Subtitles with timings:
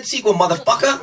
[0.00, 0.98] that sequel, motherfucker.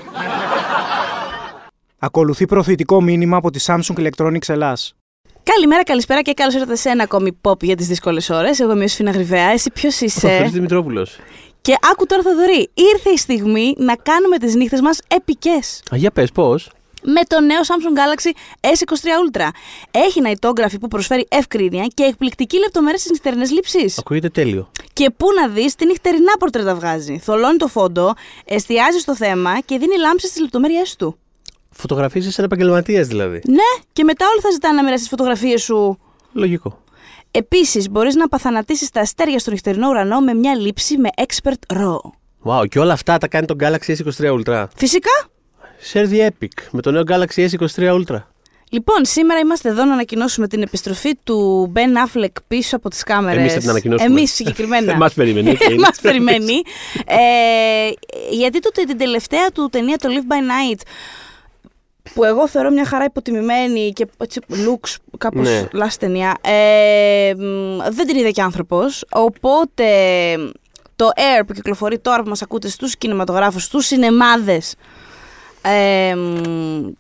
[2.00, 4.96] Ακολουθεί προωθητικό μήνυμα από τη Samsung Electronics Ελλάς.
[5.44, 8.60] Καλημέρα, καλησπέρα και καλώς ήρθατε σε ένα ακόμη pop για τις δύσκολες ώρες.
[8.60, 9.50] Εγώ είμαι ο Σφίνα Γρυβαία.
[9.50, 11.18] Εσύ ποιος Ο Θοδωρής είσαι; Δημητρόπουλος.
[11.62, 15.84] και άκου τώρα, Θοδωρή, ήρθε η στιγμή να κάνουμε τις νύχτες μας επικές.
[15.94, 16.70] Α, για πες πώς;
[17.04, 19.48] Με το νέο Samsung Galaxy S23 Ultra.
[19.92, 23.98] Έχει νητόγραφη που προσφέρει ευκρίνεια και εκπληκτική λεπτομέρεια στις νυχτερινές λήψεις.
[23.98, 24.72] Ακούγεται τέλειο.
[24.94, 27.20] Και πού να δεις τι νυχτερινά πορτρέτα βγάζει.
[27.20, 28.14] Θολώνει το φόντο,
[28.46, 31.18] εστιάζει στο θέμα και δίνει λάμψη στις λεπτομέρειές του.
[31.70, 33.42] Φωτογραφίζεις σαν επαγγελματίας δηλαδή.
[33.48, 36.00] Ναι, και μετά όλοι θα ζητάνε να μοιράσεις τις φωτογραφίες σου.
[36.34, 36.84] Λογικό.
[37.32, 41.98] Επίσης, μπορείς να απαθανατίσεις τα αστέρια στο νυχτερινό ουρανό με μια λήψη με expert RAW.
[42.44, 44.66] Wow, και όλα αυτά τα κάνει το Galaxy S23 Ultra.
[44.76, 45.30] Φυσικά.
[45.94, 48.18] Share the Epic με το νέο Galaxy S23 Ultra.
[48.70, 53.40] Λοιπόν, σήμερα είμαστε εδώ να ανακοινώσουμε την επιστροφή του Ben Affleck πίσω από τις κάμερες.
[53.40, 54.10] Εμείς θα την ανακοινώσουμε.
[54.14, 54.92] Εμείς συγκεκριμένα.
[54.96, 55.62] Εμάς περιμένει, οκ.
[55.62, 56.62] Εμάς περιμένει.
[57.06, 57.16] ε,
[58.32, 60.36] γιατί το, την τελευταία του ταινία, το Live by
[60.76, 60.80] Night,
[62.14, 65.68] που εγώ θεωρώ μια χαρά υποτιμημένη και έτσι looks κάπως Ναι.
[65.74, 69.86] λάστη ταινία, ε, μ, δεν την είδε και άνθρωπος, οπότε
[70.96, 74.76] το Air που κυκλοφορεί τώρα που μας ακούτε στους κινηματογράφους, στους σινεμάδες,
[75.70, 76.42] ε, μ,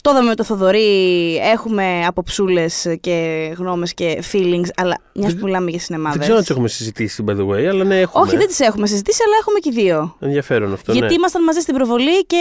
[0.02, 5.70] το είδαμε με το Θοδωρή, έχουμε αποψούλες και γνώμες και feelings, αλλά μιας που μιλάμε
[5.70, 6.12] για σινεμάδες.
[6.14, 8.24] Δεν ξέρω αν τις έχουμε συζητήσει, by the way, αλλά ναι, έχουμε.
[8.26, 10.16] Όχι, δεν τις έχουμε συζητήσει, αλλά έχουμε και δύο.
[10.20, 10.92] Ενδιαφέρον αυτό.
[10.92, 11.14] Γιατί ναι.
[11.14, 12.38] ήμασταν μαζί στην προβολή και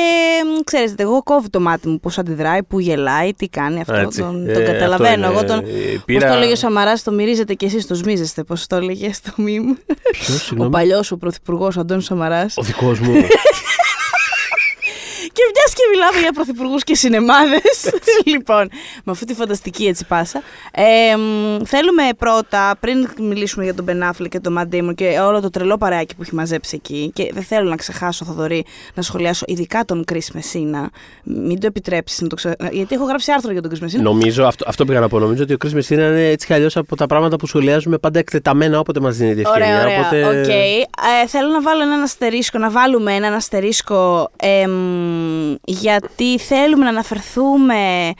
[0.58, 3.94] μ, ξέρετε, εγώ κόβει το μάτι μου πώς αντιδράει, που γελάει, τι κάνει αυτό.
[3.94, 4.20] Έτσι.
[4.20, 5.26] Τον, Ε, τον καταλαβαίνω.
[5.26, 5.58] αυτό Εγώ τον.
[5.70, 5.78] είναι.
[5.78, 8.44] Ε, Πώς πήρα- το έλεγε ο Σαμαράς, το μυρίζετε και εσείς το σμίζεστε.
[8.44, 9.74] Πώς το έλεγε στο μήμ.
[10.10, 10.70] Ποιος, Ο συγγνώμη.
[10.70, 12.54] παλιός ο πρωθυπουργός Αντώνης Σαμαράς.
[12.56, 13.12] Ο δικός μου.
[15.86, 17.90] Και μια και μιλάμε για πρωθυπουργούς και σινεμάδες.
[18.32, 18.68] λοιπόν,
[19.04, 20.42] με αυτή τη φανταστική έτσι πάσα.
[20.72, 25.18] Ε, μ, θέλουμε πρώτα, πριν μιλήσουμε για τον Ben Affleck και τον Matt Damon και
[25.20, 28.64] όλο το τρελό παρεάκι που έχει μαζέψει εκεί, και δεν θέλω να ξεχάσω, Θοδωρή,
[28.94, 30.86] να σχολιάσω ειδικά τον Chris Messina.
[31.24, 32.70] Μην το επιτρέψεις να το ξεχάσω.
[32.72, 34.00] Γιατί έχω γράψει άρθρο για τον Chris Messina.
[34.00, 35.18] νομίζω, αυτό, αυτό πήγα να πω.
[35.18, 38.18] Νομίζω ότι ο Chris Messina είναι έτσι κι αλλιώς από τα πράγματα που σχολιάζουμε πάντα
[38.18, 39.66] εκτεταμένα όποτε μας δίνει την ευκαιρία.
[39.66, 40.00] Ωραία, ωραία.
[40.00, 40.40] Οπότε...
[40.40, 40.48] Οκ.
[41.22, 48.12] Ε, θέλω να βάλω έναν αστερίσκο, να βάλουμε έναν αστερίσκο εμ, γιατί θέλουμε να αναφερθούμε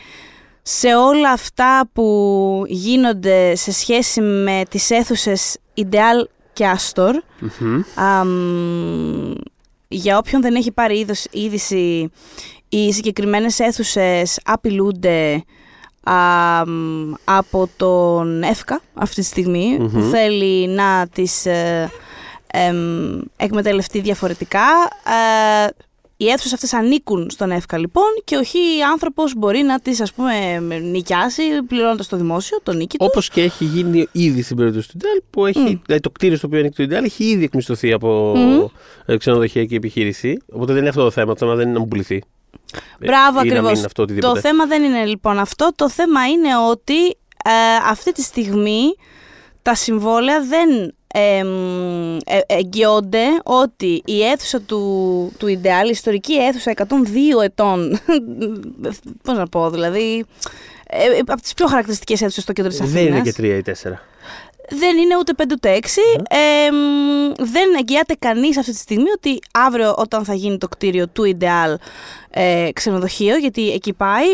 [0.63, 7.13] σε όλα αυτά που γίνονται σε σχέση με τις αίθουσες Ideal και Astor.
[7.61, 7.81] Μμμ.
[7.95, 9.33] Αμ,
[9.89, 12.11] για όποιον δεν έχει πάρει είδος- είδηση,
[12.69, 15.45] οι συγκεκριμένες αίθουσες απειλούνται
[16.05, 19.89] αμ, από τον ΕΦΚΑ αυτή τη στιγμη Μμμ.
[19.93, 21.91] που θέλει να τις ε,
[22.53, 24.67] εμ, εκμεταλλευτεί διαφορετικά.
[25.65, 25.67] Ε,
[26.17, 28.59] οι αίθουσες αυτές ανήκουν στον ΕΦΚΑ λοιπόν και ο χι
[28.93, 33.07] άνθρωπος μπορεί να τις ας πούμε νοικιάσει πληρώνοντας το δημόσιο, το νίκη του.
[33.11, 36.47] Όπως και έχει γίνει ήδη στην περίπτωση του Ιντεάλ, που έχει, δηλαδή το κτίριο στο
[36.47, 38.65] οποίο είναι το Ιντεάλ έχει ήδη εκμισθωθεί από Μμμ.
[39.07, 40.43] ε, ξενοδοχειακή επιχείρηση.
[40.53, 41.33] Οπότε δεν είναι αυτό το θέμα.
[41.33, 42.23] Το θέμα δεν είναι να μου πουληθεί.
[42.99, 43.77] Ε, Μπράβο, ή να μην ακριβώς.
[43.77, 44.33] είναι αυτό οτιδήποτε.
[44.35, 45.71] Το θέμα δεν είναι λοιπόν αυτό.
[45.77, 47.07] Το θέμα είναι ότι
[47.45, 47.51] ε,
[47.89, 48.95] αυτή τη στιγμή
[49.63, 56.75] τα συμβόλαια δεν εμ, ε, εγγυώνται ότι η αίθουσα του, του Ιντεάλ, η ιστορική αίθουσα
[56.77, 58.01] 102 ετών,
[59.25, 60.25] πώς να πω, δηλαδή,
[60.87, 63.03] ε, από τις πιο χαρακτηριστικές αίθουσες στο κέντρο της Αθήνας.
[63.03, 64.03] δεν είναι και τρία ή τέσσερα.
[64.69, 66.03] Δεν είναι ούτε 5 ούτε 6.
[66.29, 71.09] Ε, μ, δεν εγγυάται κανείς αυτή τη στιγμή ότι αύριο, όταν θα γίνει το κτίριο
[71.09, 71.79] του Ιντεάλ
[72.31, 74.27] ε, ξενοδοχείο, γιατί εκεί πάει,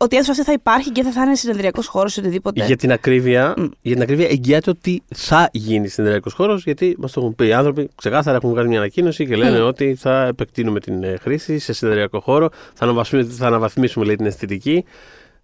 [0.00, 2.64] ότι η αίθουσα αυτή θα υπάρχει και δεν θα είναι συνεδριακός χώρος ή οτιδήποτε.
[2.64, 3.64] Για την ακρίβεια, Μμ.
[3.82, 7.52] για την ακρίβεια εγγυάται ότι θα γίνει συνεδριακός χώρος, γιατί μας το έχουν πει οι
[7.52, 7.88] άνθρωποι.
[7.94, 9.66] Ξεκάθαρα έχουν βγάλει μια ανακοίνωση και λένε Μμ.
[9.66, 12.48] ότι θα επεκτείνουμε την ε, χρήση σε συνεδριακό χώρο.
[12.74, 14.84] Θα αναβαθμίσουμε, θα αναβαθμίσουμε λέει, την αισθητική.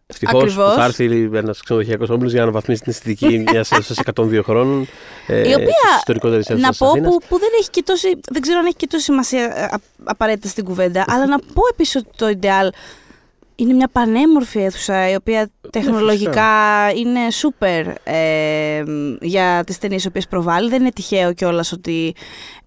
[0.07, 0.75] Ευτυχώς Ακριβώς.
[0.75, 4.87] θα έρθει ένας ξενοδοχειακός όμιλο για να αναβαθμίσει την αισθητική μιας αίθουσας 102 χρόνων.
[5.27, 5.67] Ε, Η οποία,
[5.99, 7.11] ιστορικότερης να αίθουσας πω Αθήνας.
[7.11, 9.81] που, που δεν έχει και τόση, δεν ξέρω αν έχει και τόση σημασία ε, α-
[10.05, 12.71] απαραίτητα στην κουβέντα, αλλά να πω επίσης ότι το Ιντεάλ
[13.57, 18.83] είναι μια πανέμορφη αίθουσα η οποία τεχνολογικά είναι σούπερ ε,
[19.21, 20.69] για τις ταινίες οι οποίες προβάλλει.
[20.69, 22.15] Δεν είναι τυχαίο κιόλας ότι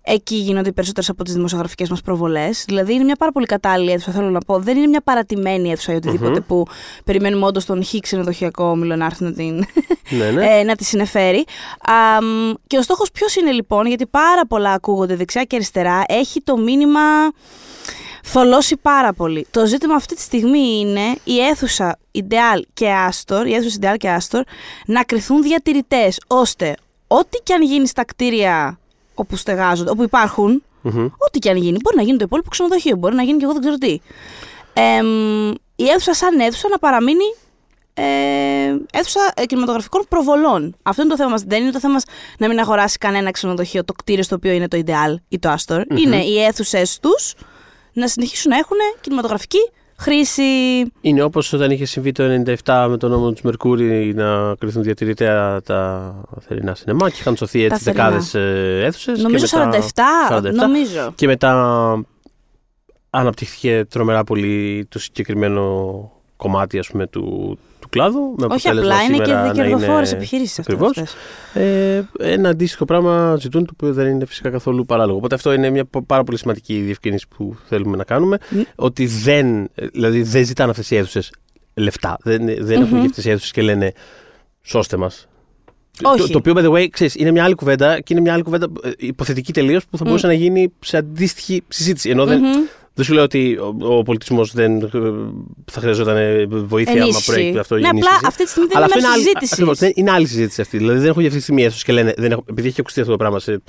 [0.02, 2.64] εκεί γίνονται οι περισσότερες από τις δημοσιογραφικές μας προβολές.
[2.68, 4.60] Δηλαδή είναι μια πάρα πολύ κατάλληλη αίθουσα, θέλω να πω.
[4.60, 6.66] Δεν είναι μια παρατημένη αίθουσα ή οτιδήποτε που
[7.06, 9.66] περιμένουμε όντως τον χ ξενοδοχειακό όμιλο να έρθει να την,
[10.10, 10.60] Ναι, ναι.
[10.60, 11.44] ε, να τη συνεφέρει.
[11.82, 16.42] Αμ, και ο στόχος ποιος είναι λοιπόν, γιατί πάρα πολλά ακούγονται δεξιά και αριστερά, έχει
[16.42, 17.02] το μήνυμα
[18.28, 19.48] θολώσει πάρα πολύ.
[19.52, 24.10] Το ζήτημα αυτή τη στιγμή είναι η αίθουσα Ιντεάλ και Άστορ, η αίθουσα Ιντεάλ και
[24.10, 24.44] Άστορ,
[24.86, 26.76] να κρυθούν διατηρητές, ώστε
[27.08, 28.80] ό,τι και αν γίνει στα κτίρια
[29.14, 31.06] όπου στεγάζονται, όπου υπάρχουν, Μμμ.
[31.06, 33.54] ό,τι και αν γίνει, μπορεί να γίνει το υπόλοιπο ξενοδοχείο, μπορεί να γίνει και εγώ
[33.54, 34.00] δεν ξέρω τι.
[34.74, 37.36] Εμ, η αίθουσα σαν αίθουσα να παραμείνει
[37.94, 40.76] ε, αίθουσα ε, κινηματογραφικών προβολών.
[40.84, 41.44] Αυτό είναι το θέμα μας.
[41.44, 42.04] Δεν είναι το θέμα μας
[42.38, 45.82] να μην αγοράσει κανένα ξενοδοχείο το κτίριο στο οποίο είναι το Ideal ή το Astor.
[45.96, 47.34] Είναι οι αίθουσες τους
[48.00, 50.44] να συνεχίσουν να έχουν κινηματογραφική χρήση.
[51.02, 52.24] Είναι όπως όταν είχε συμβεί το
[52.64, 56.14] 1997 με τον νόμο του Μερκούρη να κρυθούν διατηρητέα τα
[56.48, 58.34] θερινά σινεμά και είχαν σωθεί έτσι δεκάδες
[58.84, 59.22] αίθουσες.
[59.22, 59.80] Νομίζω και μετά,
[60.30, 60.54] 47, 47.
[60.54, 61.12] Νομίζω.
[61.16, 61.54] Και μετά
[63.10, 68.36] αναπτύχθηκε τρομερά πολύ το συγκεκριμένο κομμάτι ας πούμε, του, του κλάδου.
[68.38, 71.04] Με Όχι απλά, είναι και κερδοφόρε επιχειρήσεις Ακριβώς.
[71.54, 75.18] Ε, ένα αντίστοιχο πράγμα ζητούν το οποίο δεν είναι φυσικά καθόλου παράλογο.
[75.18, 78.38] Οπότε αυτό είναι μια πάρα πολύ σημαντική διευκρίνηση που θέλουμε να κάνουμε.
[78.52, 78.64] Mm.
[78.76, 81.32] Ότι δεν, δηλαδή δεν ζητάνε αυτές οι αίθουσες
[81.74, 82.18] λεφτά.
[82.24, 82.86] Δεν, δεν mm-hmm.
[82.86, 83.92] έχουν και αυτές οι αίθουσες και λένε
[84.62, 85.28] σώστε μας.
[86.02, 88.44] Το, το οποίο, by the way, ξέρεις, είναι μια άλλη κουβέντα και είναι μια άλλη
[88.44, 90.30] κουβέντα ε, υποθετική τελείως που θα μπορούσε mm.
[90.30, 92.10] να γίνει σε αντίστοιχη συζήτηση.
[92.10, 92.70] Ενώ mm-hmm.
[92.98, 94.90] Δεν, δεν σου λέω ότι ο, ο πολιτισμός δεν ε,
[95.72, 96.18] θα χρειαζόταν
[96.50, 97.76] βοήθεια άμα προέκυπτε αυτό.
[97.76, 99.54] Ναι, απλά αυτή τη στιγμή δεν είναι άλλη συζήτηση.
[99.54, 100.78] Ακριβώς, είναι άλλη συζήτηση αυτή.
[100.78, 103.00] Δηλαδή δεν έχω για αυτή τη στιγμή έσω και λένε, δεν έχω, επειδή έχει ακουστεί
[103.00, 103.62] αυτό το πράγμα σε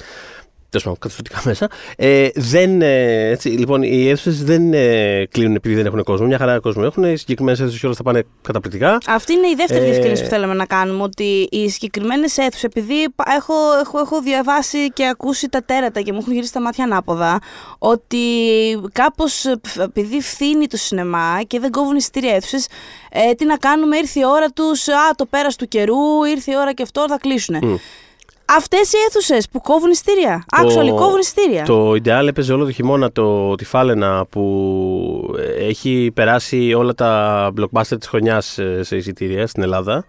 [0.69, 1.69] τέλος πάντων, καθιστωτικά μέσα.
[1.97, 6.27] Ε, δεν, ε, έτσι, λοιπόν, οι αίθουσες δεν ε, κλείνουν επειδή δεν έχουν κόσμο.
[6.27, 7.05] Μια χαρά κόσμο έχουν.
[7.05, 8.99] Οι συγκεκριμένες αίθουσες όλα θα πάνε καταπληκτικά.
[9.07, 11.03] Αυτή είναι η δεύτερη ε, διευκρίνηση που θέλαμε να κάνουμε.
[11.03, 12.95] Ότι οι συγκεκριμένες αίθουσες, επειδή
[13.37, 17.39] έχω, έχω, έχω διαβάσει και ακούσει τα τέρατα και μου έχουν γυρίσει τα μάτια ανάποδα,
[17.79, 18.19] ότι
[18.93, 19.45] κάπως
[19.79, 22.67] επειδή φθήνει το σινεμά και δεν κόβουν εισιτήρια αίθουσες,
[23.11, 26.55] ε, τι να κάνουμε, ήρθε η ώρα τους, Α, το πέρας του καιρού, ήρθε η
[26.57, 27.57] ώρα και αυτό, θα κλείσουν.
[27.63, 27.79] Mm.
[28.57, 30.45] Αυτές οι αίθουσες που κόβουν ειστήρια.
[30.57, 31.65] Actually, κόβουν ειστήρια.
[31.65, 37.99] Το Ιντεάλ έπαιζε όλο το χειμώνα το τη Φάλαινα που έχει περάσει όλα τα blockbuster
[37.99, 40.05] της χρονιάς σε εισιτήρια στην Ελλάδα.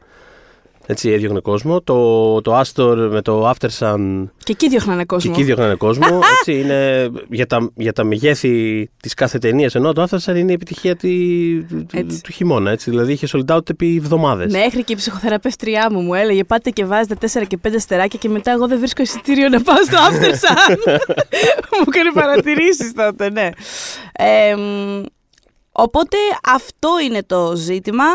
[0.91, 1.81] Έτσι έδιωχνε κόσμο.
[1.81, 4.27] Το, το Astor με το After Sun.
[4.43, 5.31] Και εκεί διώχνανε κόσμο.
[5.31, 6.19] Και εκεί διώχνανε κόσμο.
[6.39, 9.75] έτσι είναι για τα, για τα μεγέθη της κάθε ταινίας.
[9.75, 11.09] Ενώ το After Sun είναι η επιτυχία τη,
[11.63, 11.85] του,
[12.23, 12.71] του χειμώνα.
[12.71, 12.89] Έτσι.
[12.89, 14.51] Δηλαδή είχε sold out επί εβδομάδες.
[14.51, 18.29] Μέχρι και η ψυχοθεραπεύτριά μου μου έλεγε πάτε και βάζετε 4 και 5 στεράκια και
[18.29, 20.75] μετά εγώ δεν βρίσκω εισιτήριο να πάω στο After Sun.
[21.71, 23.49] μου έκανε παρατηρήσεις τότε, ναι.
[24.11, 24.55] Ε,
[25.81, 28.05] Οπότε αυτό είναι το ζήτημα.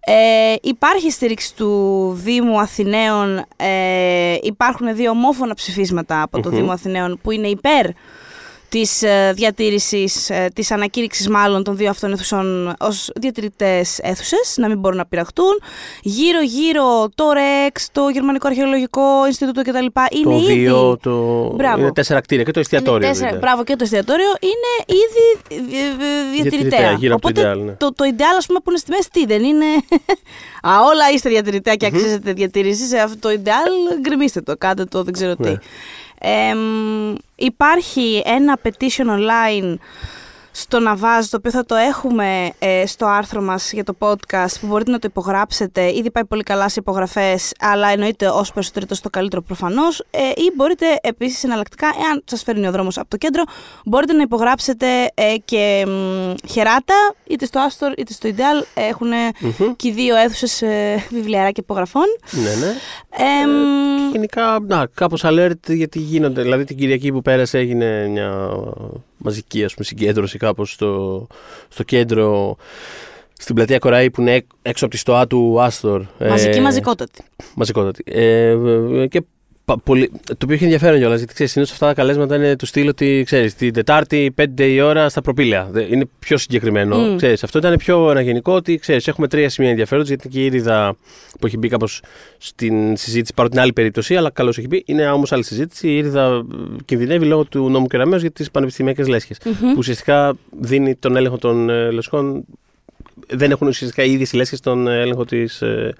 [0.00, 3.44] Ε, υπάρχει στήριξη του Δήμου Αθηναίων.
[3.56, 7.86] Ε, υπάρχουν δύο ομόφωνα ψηφίσματα από το Δήμο Αθηναίων που είναι υπέρ
[8.74, 14.68] της ε, διατήρησης, ε, της ανακήρυξης μάλλον των δύο αυτών αίθουσων ως διατηρητές αίθουσες, να
[14.68, 15.60] μην μπορούν να πειραχτούν.
[16.02, 19.86] Γύρω-γύρω το ΡΕΚΣ, το Γερμανικό Αρχαιολογικό Ινστιτούτο κτλ.
[20.10, 20.70] Είναι το ήδη...
[21.00, 21.52] το...
[21.54, 21.80] Μπράβο.
[21.80, 23.08] Είναι τέσσερα κτίρια και το εστιατόριο.
[23.08, 23.38] Είναι τέσσερα...
[23.38, 25.54] Μπράβο και το εστιατόριο είναι ήδη
[26.34, 26.92] διατηρητέα.
[26.92, 27.72] Γύρω Οπότε το, ideal, ναι.
[27.72, 29.66] το, το ideal ας πούμε που είναι στη μέση τι δεν είναι...
[30.68, 32.86] Α, όλα είστε διατηρητέα και αξίζετε διατήρηση.
[32.86, 35.48] Σε αυτό το ideal γκρεμίστε το, κάντε το, δεν ξέρω τι.
[35.48, 35.58] Ναι
[37.34, 39.74] υπάρχει ένα petition online
[40.56, 44.66] στο Ναβάζ, το οποίο θα το έχουμε ε, στο άρθρο μας για το podcast που
[44.66, 45.94] μπορείτε να το υπογράψετε.
[45.94, 50.04] Ήδη πάει πολύ καλά σε υπογραφές, αλλά εννοείται όσο περισσότερο το καλύτερο προφανώς.
[50.10, 53.42] Ε, ή μπορείτε επίσης εναλλακτικά, εάν σας φέρνει ο δρόμος από το κέντρο,
[53.84, 55.86] μπορείτε να υπογράψετε ε, και
[56.48, 58.64] χεράτα, είτε στο Άστορ είτε στο Ιντεάλ.
[58.74, 59.72] Έχουν mm-hmm.
[59.76, 62.06] και οι δύο αίθουσες ε, βιβλιαράκια υπογραφών.
[62.30, 62.72] Ναι, ναι.
[63.10, 63.46] Ε,
[64.12, 66.42] γενικά, να, κάπως alert γιατί γίνονται.
[66.42, 68.50] Δηλαδή την Κυριακή που πέρασε έγινε μια
[69.24, 71.26] μαζική ας πούμε, συγκέντρωση κάπως στο,
[71.68, 72.56] στο κέντρο
[73.38, 76.04] στην πλατεία Κοραή που είναι έξω από τη στοά του Άστορ.
[76.20, 77.22] Μαζική, ε, μαζικότατη.
[77.54, 78.02] Μαζικότατη.
[78.06, 78.56] Ε,
[79.08, 79.22] και
[79.84, 82.88] πολύ, το οποίο έχει ενδιαφέρον κιόλας, γιατί ξέρεις, συνήθως αυτά τα καλέσματα είναι του στυλ
[82.88, 85.70] ότι ξέρεις, την Τετάρτη 5 η ώρα στα προπήλαια.
[85.90, 86.96] Είναι πιο συγκεκριμένο.
[86.96, 87.16] Mm.
[87.16, 90.96] Ξέρεις, αυτό ήταν πιο αναγενικό ότι ξέρεις, έχουμε τρία σημεία ενδιαφέροντος, γιατί και η Ήρυδα
[91.40, 92.02] που έχει μπει κάπως
[92.38, 94.82] στην συζήτηση, παρότι την άλλη περίπτωση, αλλά καλώς έχει μπει.
[94.86, 95.88] Είναι όμως άλλη συζήτηση.
[95.88, 96.46] Η Ήρυδα
[96.84, 99.38] κινδυνεύει λόγω του νόμου Κεραμέως για τις πανεπιστημιακές λέσχες.
[99.44, 99.48] Mm-hmm.
[99.60, 102.44] Που ουσιαστικά δίνει τον έλεγχο των ε, λεσχών
[103.28, 105.94] δεν έχουν ουσιαστικά οι ίδιες οι λέσχε στον έλεγχο της ε,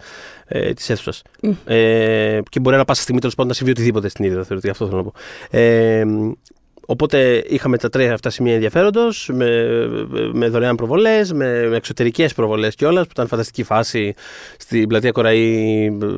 [0.46, 1.22] ε, της αίθουσας.
[1.42, 1.52] Mm.
[1.64, 4.72] Ε, και μπορεί να πάσα στιγμή τέλος πάντων να συμβεί οτιδήποτε στην ίδια, θεωρητικά.
[4.72, 5.12] Αυτό θέλω να πω.
[5.58, 6.04] Ε,
[6.86, 9.86] Οπότε είχαμε τα τρία αυτά σημεία ενδιαφέροντος, με,
[10.32, 14.14] με δωρεάν προβολές, με, με εξωτερικές προβολές κιόλας, που ήταν φανταστική φάση.
[14.58, 16.08] Στην πλατεία Κοραή ε,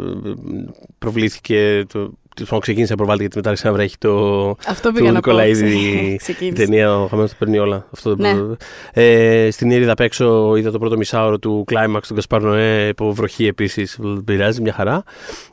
[0.99, 2.13] προβλήθηκε το,
[2.45, 4.49] Τέλο ξεκίνησε να προβάλλεται γιατί μετά άρχισε να βρέχει το.
[4.67, 5.43] Αυτό πήγα να πω.
[6.41, 7.87] η ταινία Ο Χαμένος το παίρνει όλα.
[7.93, 8.35] Αυτό ναι.
[8.93, 13.13] ε, στην Ήρυδα απ' έξω είδα το πρώτο μισάωρο του Climax του Γκασπάρ Νοέ, υπό
[13.13, 13.87] βροχή επίση.
[14.25, 15.03] Πειράζει, μια χαρά.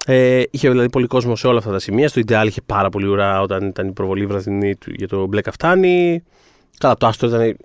[0.05, 2.07] Ε, είχε δηλαδή πολύ κόσμο σε όλα αυτά τα σημεία.
[2.07, 6.23] Στο Ιντεάλ είχε πάρα πολύ ουρά όταν ήταν η προβολή βραδινή για το Μπλε Καφτάνι.
[6.77, 7.57] Καλά, το άστρο ήταν.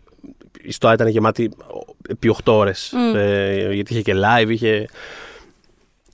[0.63, 1.51] Η στοά ήταν γεμάτη
[2.09, 2.93] επί 8 ώρες.
[2.95, 3.17] Mm.
[3.17, 4.87] Ε, γιατί είχε και live, είχε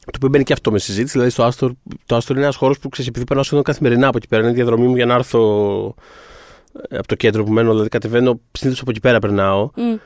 [0.04, 1.12] το οποίο μπαίνει και αυτό με συζήτηση.
[1.12, 1.72] Δηλαδή, στο Άστορ,
[2.06, 4.42] το Άστορ είναι ένας χώρος που ξέρεις, επειδή περνάω σχεδόν καθημερινά από εκεί πέρα.
[4.42, 5.94] Είναι η διαδρομή μου για να έρθω
[6.88, 7.70] ε, από το κέντρο που μένω.
[7.70, 9.70] Δηλαδή, κατεβαίνω συνήθως από εκεί πέρα περνάω.
[9.76, 9.98] Mm.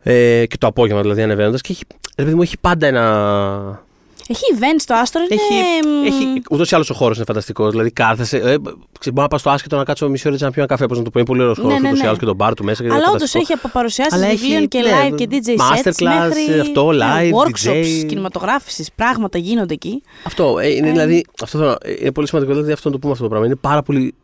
[0.00, 1.60] Ε, και το απόγευμα δηλαδή ανεβαίνοντας.
[1.60, 3.82] Και έχει, δηλαδή, μου έχει πάντα ένα.
[4.28, 5.40] Έχει event στο Άστρο, είναι.
[5.40, 7.70] Έχει, μ, έχει, ούτως ή άλλως ο χώρος είναι φανταστικός.
[7.70, 8.36] Δηλαδή κάθεσαι.
[8.36, 8.58] Ε, ξέρεις,
[9.02, 10.86] μπορεί να πας στο άσχετο να κάτσω μισή ώρα να πιω ένα καφέ.
[10.86, 11.18] Πώς να το πω.
[11.18, 11.80] Είναι πολύ ωραίος χώρος.
[11.80, 12.06] ναι, ούτως ή ναι.
[12.06, 12.82] άλλως και το μπαρ του μέσα.
[12.82, 13.42] και είναι Αλλά όντως φανταστικό.
[13.42, 16.92] έχει από παρουσιάσει Αλλά έχει, βιβλίων και ναι, live και DJ sets masterclass, μέχρι αυτό,
[16.92, 18.06] ναι, live, workshops DJ.
[18.06, 20.02] κινηματογράφησης, πράγματα γίνονται εκεί.
[20.24, 23.12] Αυτό, ε, είναι, δηλαδή, αυτό θέλω, ε, είναι πολύ σημαντικό δηλαδή, αυτό να το πούμε
[23.12, 23.46] αυτό το πράγμα.
[23.46, 24.14] Είναι πάρα πολύ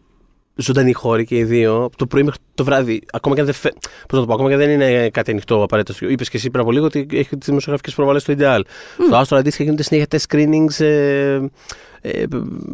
[0.54, 3.02] ζωντανοί χώροι και οι δύο, από το πρωί μέχρι το βράδυ.
[3.12, 3.68] Ακόμα και αν δεν, φε...
[4.08, 6.10] Πώς να το πω, ακόμα και αν δεν είναι κάτι ανοιχτό απαραίτητος.
[6.10, 8.60] Είπες και εσύ πριν από λίγο ότι έχει τι δημοσιογραφικές προβολές στο Ideal.
[9.06, 11.40] Στο Άστρο αντίστοιχα γίνονται συνέχεια τεστ screenings ε,
[12.00, 12.24] ε,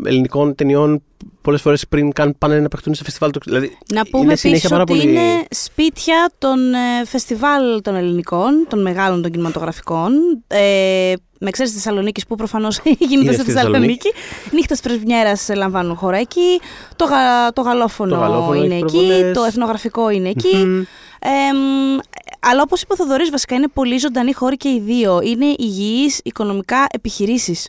[0.04, 1.02] ελληνικών ταινιών
[1.46, 3.30] πολλές φορές πριν καν πάνε να παιχτούν σε φεστιβάλ.
[3.30, 7.82] Το- Δηλαδή, Να είναι πούμε συνέχεια επίσης πάρα ότι πολύ- είναι σπίτια των ε, φεστιβάλ
[7.82, 10.12] των ελληνικών, των μεγάλων των κινηματογραφικών.
[10.46, 14.12] Ε, με εξαίρεση τη Θεσσαλονίκη που προφανώς γίνεται Είναι στη στη Θεσσαλονίκη.
[14.50, 16.60] Νύχτα Πρεσβιέρα λαμβάνουν χώρα εκεί.
[16.96, 18.96] Το, γα, το γαλόφωνο, Το γαλόφωνο είναι έχει εκεί.
[18.96, 19.36] προβολές.
[19.36, 20.56] Το εθνογραφικό είναι εκεί.
[20.56, 20.80] Μμμ.
[21.20, 21.98] Ε, μ,
[22.40, 25.20] αλλά όπως είπε ο Θοδωρής, βασικά είναι πολύ ζωντανοί χώροι και οι δύο.
[25.22, 27.68] Είναι υγιείς οικονομικά επιχειρήσεις.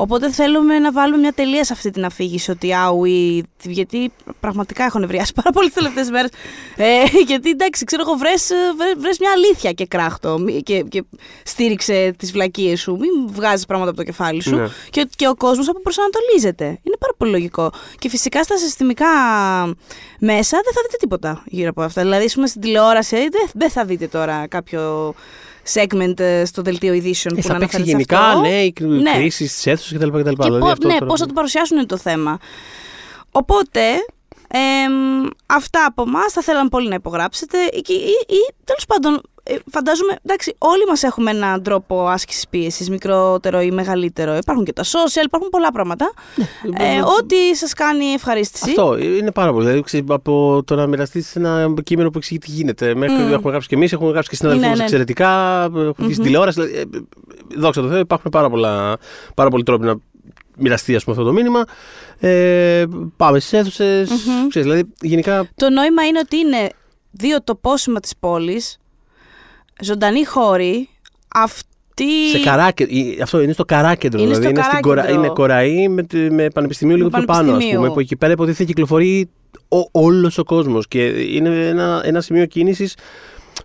[0.00, 4.98] Οπότε θέλουμε να βάλουμε μια τελεία σε αυτή την αφήγηση ότι άουι, γιατί πραγματικά έχω
[4.98, 6.30] νευριάσει πάρα πολύ τις τελευταίες μέρες.
[6.76, 10.82] Ε, γιατί εντάξει, ξέρω εγώ, βρες, ε, βρες, βρες μια αλήθεια και κράχτο μη- και,
[10.82, 11.04] και
[11.44, 12.96] στήριξε τις βλακίες σου.
[12.96, 14.56] Μην βγάζεις πράγματα από το κεφάλι σου.
[14.56, 14.66] Ναι.
[14.90, 16.64] Και, και ο κόσμος αποπροσανατολίζεται.
[16.64, 17.70] Είναι πάρα πολύ λογικό.
[17.98, 19.06] Και φυσικά στα συστημικά
[20.20, 22.02] μέσα δεν θα δείτε τίποτα γύρω από αυτά.
[22.02, 25.14] Δηλαδή, ας πούμε, στην τηλεόραση ε, δεν, δεν θα δείτε τώρα κάποιο
[25.72, 28.40] segment ε, στο δελτίο ειδήσεων Ε, που θα να παίξει αναφέρεται σε γενικά, αυτό.
[28.40, 29.12] ναι, οι Ναι.
[29.18, 30.08] κρίσεις της αίθουσας κτλ.
[30.08, 30.28] κτλ.
[30.28, 32.38] Και Δηλαδή, πο- αυτό ναι, τώρα- πώς θα το παρουσιάσουν είναι το θέμα.
[33.32, 33.80] Οπότε,
[34.48, 39.20] εμ, αυτά από εμάς θα θέλαμε πολύ να υπογράψετε ή, ή, ή τέλος πάντων, ε,
[39.70, 44.36] φαντάζομαι, εντάξει, όλοι μας έχουμε έναν τρόπο άσκησης πίεσης, μικρότερο ή μεγαλύτερο.
[44.36, 46.12] Υπάρχουν και τα social, υπάρχουν πολλά πράγματα.
[46.78, 48.70] Ε, ό,τι σας κάνει ευχαρίστηση.
[48.70, 49.64] Αυτό είναι πάρα πολύ.
[49.64, 52.94] Δηλαδή, ξέρεις, από το να μοιραστείς ένα κείμενο που εξηγεί τι γίνεται.
[52.94, 53.32] Μέχρι Μμμ.
[53.32, 54.84] έχουμε γράψει και εμείς, έχουμε γράψει και συναδελφοί Ναι, μας ναι.
[54.84, 55.62] εξαιρετικά.
[55.64, 56.60] Έχουμε βγει στην τηλεόραση.
[56.60, 57.00] Δηλαδή, ε, ε,
[57.56, 58.96] δόξα τω Θεώ, υπάρχουν πάρα, πολλά,
[59.34, 59.94] πάρα πολλοί τρόποι να
[60.56, 61.64] μοιραστεί ας πούμε, αυτό το μήνυμα.
[62.18, 62.84] Ε,
[63.16, 64.10] πάμε στις αίθουσες.
[64.52, 65.48] Δηλαδή, γενικά.
[65.54, 66.68] Το νόημα είναι ότι είναι
[67.10, 68.78] δύο τοπόσημα της πόλης,
[69.80, 70.88] ζωντανοί χώροι,
[71.34, 72.28] αυτή...
[72.30, 74.18] Σε καράκε, η- αυτό είναι στο καράκεντρο.
[74.22, 75.24] Είναι δηλαδή στο είναι, στην κορα, καράκεντρο.
[75.24, 77.80] είναι κοραή με, τη- με πανεπιστημίο λίγο πιο πάνω, ας πανεπιστημίου.
[77.80, 77.92] πούμε.
[77.92, 79.28] Που εκεί πέρα υποτίθεται κυκλοφορεί
[79.90, 80.88] όλος ο κόσμος.
[80.88, 82.94] Και είναι ένα, ένα σημείο κίνησης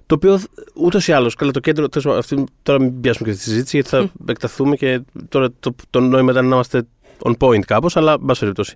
[0.06, 0.40] το οποίο
[0.74, 1.36] ούτως ή άλλως.
[1.36, 1.90] Καλά, το κέντρο.
[1.90, 5.48] τέλος πάντων, αυτή- τώρα μην πιάσουμε και αυτή τη συζήτηση, γιατί θα επεκταθούμε και τώρα
[5.60, 6.84] το, το νόημα ήταν να είμαστε
[7.24, 8.76] on point κάπως, αλλά εν πάση περιπτώσει.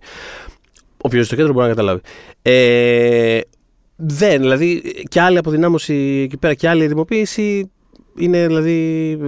[1.01, 2.01] Όποιος στο κέντρο μπορεί να καταλάβει.
[2.41, 3.39] Ε,
[3.97, 7.71] δεν, δηλαδή και άλλη αποδυνάμωση εκεί πέρα και άλλη δημοποίηση
[8.17, 9.11] είναι δηλαδή.
[9.21, 9.27] ε,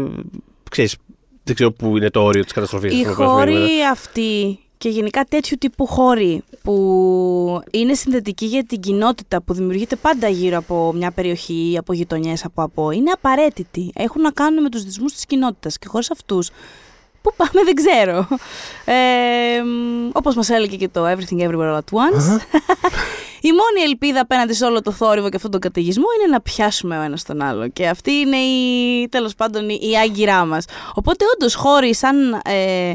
[0.72, 0.96] Ξέρεις,
[1.44, 2.94] δεν ξέρω πού είναι το όριο της καταστροφής.
[2.94, 9.54] Οι χώροι αυτοί και γενικά τέτοιου τύπου χώροι που είναι συνδετικοί για την κοινότητα που
[9.54, 13.92] δημιουργείται πάντα γύρω από μια περιοχή, από γειτονιές, από από, είναι απαραίτητοι.
[13.96, 16.50] Έχουν να κάνουν με τους δυσμούς της κοινότητας και χωρίς αυτούς
[17.22, 18.28] Πού πάμε δεν ξέρω.
[18.86, 22.40] Ε, μ, όπως μας έλεγε και το Everything Everywhere All At Once.
[23.42, 26.98] Η μόνη ελπίδα απέναντι σε όλο το θόρυβο και αυτόν τον καταιγισμό είναι να πιάσουμε
[27.00, 27.68] ο ένας τον άλλο.
[27.68, 30.66] Και αυτή είναι η, τέλος πάντων η, η άγκυρά μας.
[30.94, 32.92] Οπότε όντως χώροι σαν ε,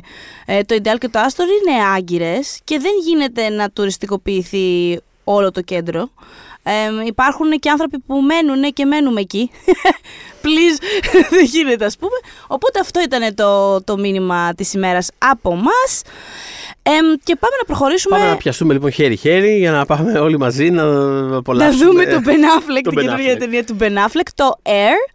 [0.47, 5.61] ε, το Ιντεάλ και το Άστορ είναι άγκυρες και δεν γίνεται να τουριστικοποιηθεί όλο το
[5.61, 6.09] κέντρο.
[6.67, 9.51] Ε, υπάρχουν και άνθρωποι που μένουν και μένουμε εκεί.
[10.45, 10.83] Please,
[11.31, 12.17] δεν γίνεται ας πούμε.
[12.47, 16.03] Οπότε αυτό ήταν το, το μήνυμα της ημέρας από μας.
[16.83, 20.71] Εμ, και πάμε να προχωρήσουμε Πάμε να πιαστούμε λοιπόν χέρι-χέρι για να πάμε όλοι μαζί
[20.71, 21.85] να να απολαύσουμε.
[21.85, 22.29] δούμε τον Ben
[22.59, 23.39] Affleck, τον την Ben καινούργια Affleck.
[23.39, 25.13] ταινία του Ben Affleck, το Air,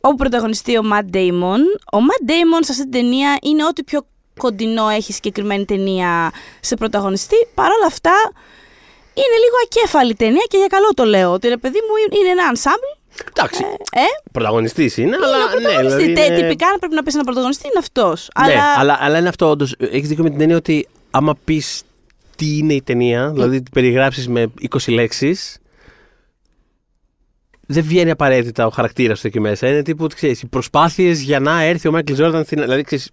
[0.00, 1.60] όπου πρωταγωνιστεί ο Matt Damon.
[1.92, 4.06] Ο Matt Damon σε αυτή την ταινία είναι ό,τι πιο
[4.38, 7.36] κοντινό έχει συγκεκριμένη ταινία σε πρωταγωνιστή.
[7.54, 8.12] Παρ' όλα αυτά,
[9.22, 11.32] είναι λίγο ακέφαλη ταινία και για καλό το λέω.
[11.32, 12.92] Ότι ρε παιδί μου είναι ένα ensemble.
[13.36, 14.00] Εντάξει, Ε,
[14.32, 15.36] πρωταγωνιστής είναι, αλλά.
[15.36, 16.06] είναι ο πρωταγωνιστής.
[16.06, 18.28] Ναι, Τε- δηλαδή είναι- Τυπικά, αν πρέπει να πεις ένα πρωταγωνιστή, είναι αυτός.
[18.46, 19.74] Ναι, αλλά, αλλά, αλλά είναι αυτό όντως.
[19.78, 21.82] Έχεις δίκιο με την έννοια ότι άμα πεις
[22.36, 25.58] τι είναι η ταινία, δηλαδή την περιγράψεις με 20 λέξεις,
[27.66, 29.68] δεν βγαίνει απαραίτητα ο χαρακτήρας του εκεί μέσα.
[29.68, 32.60] Είναι τύπου, ξέρεις, οι προσπάθειες για να έρθει ο Μάικλ Τζόρνταν στην.
[32.60, 33.10] Δηλαδή, ξέρεις,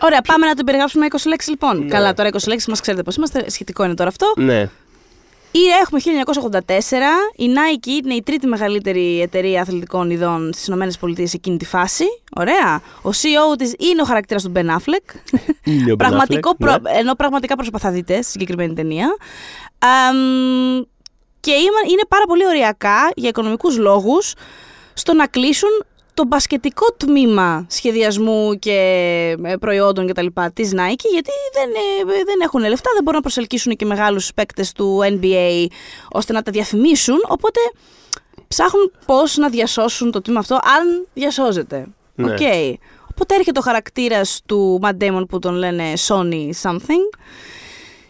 [0.00, 1.78] Ωραία, πάμε να την περιγράψουμε με 20 λέξεις λοιπόν.
[1.82, 1.88] Ναι.
[1.90, 3.50] Καλά, τώρα 20 λέξεις μας ξέρετε πώς είμαστε.
[3.50, 4.32] Σχετικό είναι τώρα αυτό.
[4.36, 4.68] ναι.
[5.52, 6.00] Ή έχουμε
[6.54, 6.60] 1984.
[7.36, 10.90] Η Nike είναι η τρίτη μεγαλύτερη εταιρεία αθλητικών ειδών στις ΗΠΑ
[11.26, 12.04] σε εκείνη τη φάση.
[12.36, 12.80] Ωραία.
[13.02, 15.14] Ο CEO της είναι ο χαρακτήρας του Ben Affleck.
[15.64, 16.90] Είναι ο Ben Πραγματικό Affleck, προ- ναι.
[16.90, 19.16] Ενώ πραγματικά πρόσωπα θα δείτε στη συγκεκριμένη ταινία.
[19.78, 20.82] Αμ,
[21.40, 24.34] και είμα- είναι πάρα πολύ οριακά για οικονομικούς λόγους
[24.94, 25.68] στο να κλείσουν
[26.20, 28.78] το μπασκετικό τμήμα σχεδιασμού και
[29.44, 33.14] ε, προϊόντων και τα λοιπά της Nike γιατί δεν, ε, δεν έχουν λεφτά, δεν μπορούν
[33.14, 35.66] να προσελκύσουν και μεγάλους παίκτες του NBA
[36.12, 37.60] ώστε να τα διαφημίσουν, οπότε
[38.48, 41.86] ψάχνουν πώς να διασώσουν το τμήμα αυτό αν διασώζεται.
[42.14, 42.32] Ναι.
[42.32, 42.38] Οκ.
[43.10, 47.04] Οπότε έρχεται ο χαρακτήρας του Matt Damon που τον λένε Sonny something.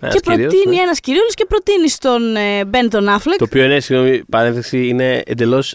[0.01, 0.83] Ένας και κυρίως, προτείνει ναι.
[0.83, 3.37] ένας κυρίως και προτείνει στον ε, Ben τον Affleck.
[3.39, 5.75] Το οποίο είναι, συγγνώμη, παρένθεση, είναι εντελώς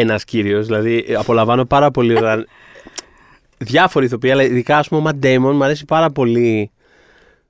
[0.00, 0.66] ένας κύριος.
[0.66, 2.46] Δηλαδή, απολαμβάνω πάρα πολύ όταν.
[3.58, 6.70] Διάφοροι ηθοποιοί, αλλά ειδικά ας πούμε ο Matt Damon μου αρέσει πάρα πολύ.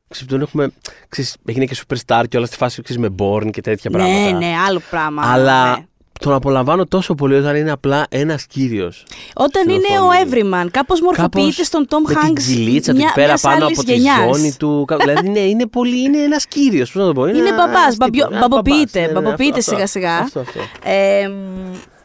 [0.08, 0.70] Ξέρεις, τον έχουμε.
[1.08, 4.38] Ξέρεις, έγινε και superstar και όλα στη φάση ξέρεις, με Born και τέτοια ναι, πράγματα.
[4.38, 5.22] ναι, άλλο πράγμα.
[5.32, 5.84] Αλλά ναι.
[6.20, 9.06] τον απολαμβάνω τόσο πολύ όταν είναι απλά ένας κύριος.
[9.34, 10.50] Όταν στην είναι ο οθόνη.
[10.64, 13.64] Everyman, κάπως μορφοποιείται στον Tom με Hanks την κυλίτσα του μια- εκεί πέρα μιας πάνω
[13.64, 14.36] άλλης από τη γενιάς.
[14.36, 14.84] ζώνη του.
[14.86, 16.02] Κα- δηλαδή, ναι, είναι πολύ.
[16.02, 16.92] Είναι ένας κύριος.
[16.92, 17.26] Πώς να το πω.
[17.26, 19.12] Είναι ένα- μπαμπάς, ένας μπαμπο- τύπος, ένας μπαμποποιείται, μπαμπάς.
[19.12, 19.86] Ναι, ναι, μπαμποποιείται αυτό, αυτό.
[19.86, 20.16] σιγά-σιγά.
[20.18, 20.60] Αυτό, αυτό.
[20.84, 21.32] Ε, μ,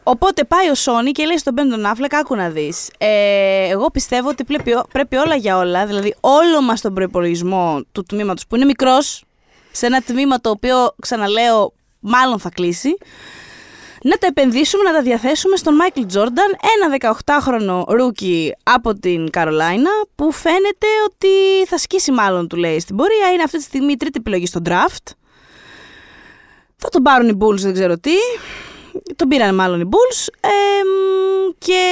[0.02, 2.90] οπότε πάει ο Sonny και λέει στον Ben τον Affleck, άκου να δεις.
[2.98, 7.80] Ε, εγώ πιστεύω ότι πρέπει, ό- πρέπει όλα για όλα, δηλαδή όλο μας τον προϋπολογισμό
[7.92, 9.24] του τμήματος που είναι μικρός,
[9.72, 12.96] σε ένα τμήμα το οποίο, ξαναλέω, μάλλον θα κλείσει,
[14.04, 19.90] να τα επενδύσουμε, να τα διαθέσουμε στον Michael Jordan, ένα 18χρονο rookie από την Καρολάινα,
[20.14, 21.28] που φαίνεται ότι
[21.66, 23.32] θα σκίσει μάλλον, του λέει, στην πορεία.
[23.32, 25.12] Είναι αυτή τη στιγμή η τρίτη επιλογή στο draft.
[26.76, 28.12] Θα τον πάρουν οι Bulls, δεν ξέρω τι.
[29.16, 30.26] Τον πήραν μάλλον οι Bulls.
[30.40, 31.82] Ε, μ, και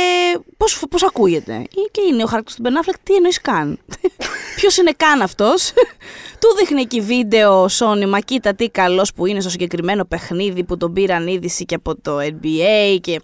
[0.56, 1.52] πώς, πώς ακούγεται.
[1.54, 3.78] Ε, Και είναι ο χαρακτήρας του Ben Affleck, τι εννοείς καν;
[4.56, 5.72] Ποιος είναι καν αυτός;
[6.40, 10.64] Του δείχνει εκεί βίντεο ο Sony, μα κοίτα τι καλός που είναι στο συγκεκριμένο παιχνίδι
[10.64, 13.20] που τον πήραν είδηση και από το NBA και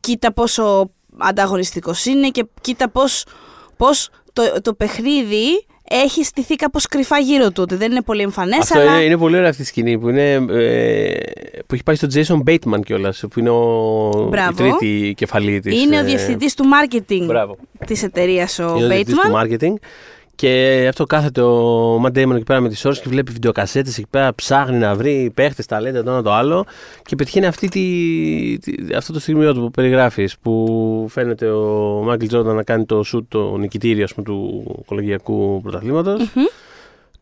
[0.00, 3.24] κοίτα πόσο ανταγωνιστικός είναι και κοίτα πώς,
[3.76, 8.58] πώς το, το παιχνίδι έχει στηθεί κάπως κρυφά γύρω του, ότι δεν είναι πολύ εμφανές,
[8.58, 8.94] Αυτό αλλά...
[8.94, 11.12] είναι, είναι πολύ ωραία αυτή η σκηνή που, είναι, ε,
[11.66, 14.52] που έχει πάει στον Jason Bateman κιόλας, που είναι ο, η Μπράβο.
[14.56, 15.82] τρίτη κεφαλή της.
[15.82, 17.56] Είναι ο διευθυντής του marketing Μπράβο.
[17.86, 19.42] της εταιρείας ο Είναι ο διευθυντής του Bateman.
[19.42, 19.74] marketing.
[20.40, 24.06] Και αυτό κάθεται ο Matt Damon εκεί πέρα με τις ώρες και βλέπει βιντεοκασέτες εκεί
[24.10, 26.64] πέρα, ψάχνει να βρει παίχτες, ταλέντα, το ένα το άλλο.
[27.04, 27.82] Και πετυχαίνει αυτή τη,
[28.58, 31.66] τη- αυτό το στιγμιό του που περιγράφεις που φαίνεται ο
[32.04, 36.30] Μάικλ Τζόρνταν να κάνει το σουτ το νικητήριο ας πούμε, του κολεγιακού πρωταθλήματος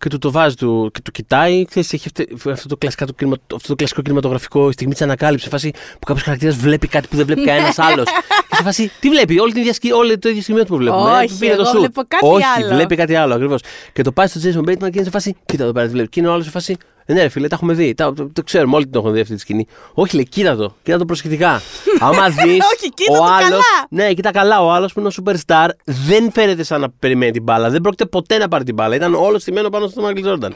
[0.08, 1.64] και του το βάζει του, και του κοιτάει.
[1.64, 5.02] Ξέρεις, έχει αυτή- αυτό, το κλασικά, το, κινημα- αυτό το κλασικό κινηματογραφικό η στιγμή της
[5.02, 5.48] ανακάλυψης.
[5.48, 8.04] Φάση που κάποιος χαρακτήρας βλέπει κάτι που δεν βλέπει κανένας άλλος.
[8.48, 11.10] και σε φάση, τι βλέπει, όλη, την ίδια, σκη- όλη το ίδιο σημείο που βλέπουμε.
[11.10, 11.78] Όχι, ε, πήρε το εγώ σουτ.
[11.78, 12.74] βλέπω κάτι Όχι, άλλο.
[12.74, 13.62] βλέπει κάτι άλλο ακριβώς.
[13.92, 16.08] Και το πάει στο Jason Bateman και είναι σε φάση, κοίτα εδώ πέρα τι βλέπει.
[16.08, 17.94] Και είναι ο άλλος σε φάση, «Ε, ναι, ρε φίλε, τα έχουμε δει.
[17.94, 19.66] Τα, το, το ξέρουμε, όλοι την έχουν δει αυτή τη σκηνή.
[19.94, 21.60] Όχι, λέει, κοίτα το, κοίτα το προσεκτικά.
[22.00, 22.58] Άμα δεις.
[22.74, 23.60] Όχι, κοίτα το καλά.
[23.90, 24.64] Ναι, κοίτα καλά.
[24.64, 27.70] Ο άλλος που είναι ο superstar δεν φέρεται σαν να περιμένει την μπάλα.
[27.70, 28.94] Δεν πρόκειται ποτέ να πάρει την μπάλα.
[28.94, 30.50] Ήταν όλο στημένο πάνω στον Michael Jordan.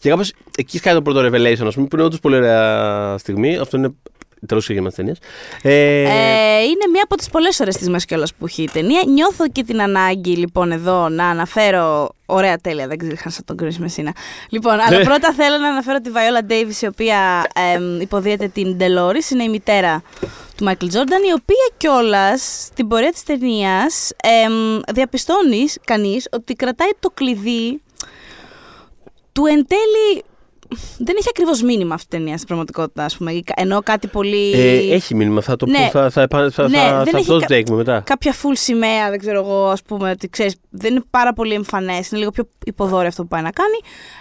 [0.00, 3.56] Και κάπως εκεί σκάει το πρώτο revelation, ας πούμε, που είναι όντως πολύ ωραία στιγμή.
[3.56, 3.94] Αυτό είναι
[4.46, 5.16] τέλο ξεκίνημα τη ταινία.
[5.62, 9.02] Ε, Ε, είναι μία από τις πολλές ώρες της μας κιόλας που έχει η ταινία.
[9.06, 12.14] Νιώθω και την ανάγκη λοιπόν εδώ να αναφέρω.
[12.26, 14.10] Ωραία, τέλεια, δεν ξέχασα τον Chris Messina.
[14.48, 19.30] Λοιπόν, αλλά πρώτα θέλω να αναφέρω τη Viola Davis, η οποία εμ, υποδίεται την Dolores,
[19.30, 20.02] είναι η μητέρα
[20.56, 24.10] του Michael Jordan, η οποία κιόλας στην πορεία της ταινίας
[24.94, 27.80] διαπιστώνεις κανείς ότι κρατάει το κλειδί
[29.32, 30.24] του εν τέλει
[30.98, 33.40] δεν έχει ακριβώς μήνυμα αυτή η ταινία στην πραγματικότητα, ας πούμε.
[33.56, 34.52] Ενώ κάτι πολύ.
[34.52, 35.78] ε, έχει μήνυμα, θα το Ναι.
[35.78, 37.76] πω, θα, θα, επα- θα, Ναι, θα, δεν θα έχει αυτό το κα- take μου
[37.76, 38.00] μετά.
[38.00, 42.08] κάποια full σημαία, δεν ξέρω εγώ, ας πούμε, ότι ξέρεις, δεν είναι πάρα πολύ εμφανές.
[42.10, 43.78] Είναι λίγο πιο υποδόρυ αυτό που πάει να κάνει.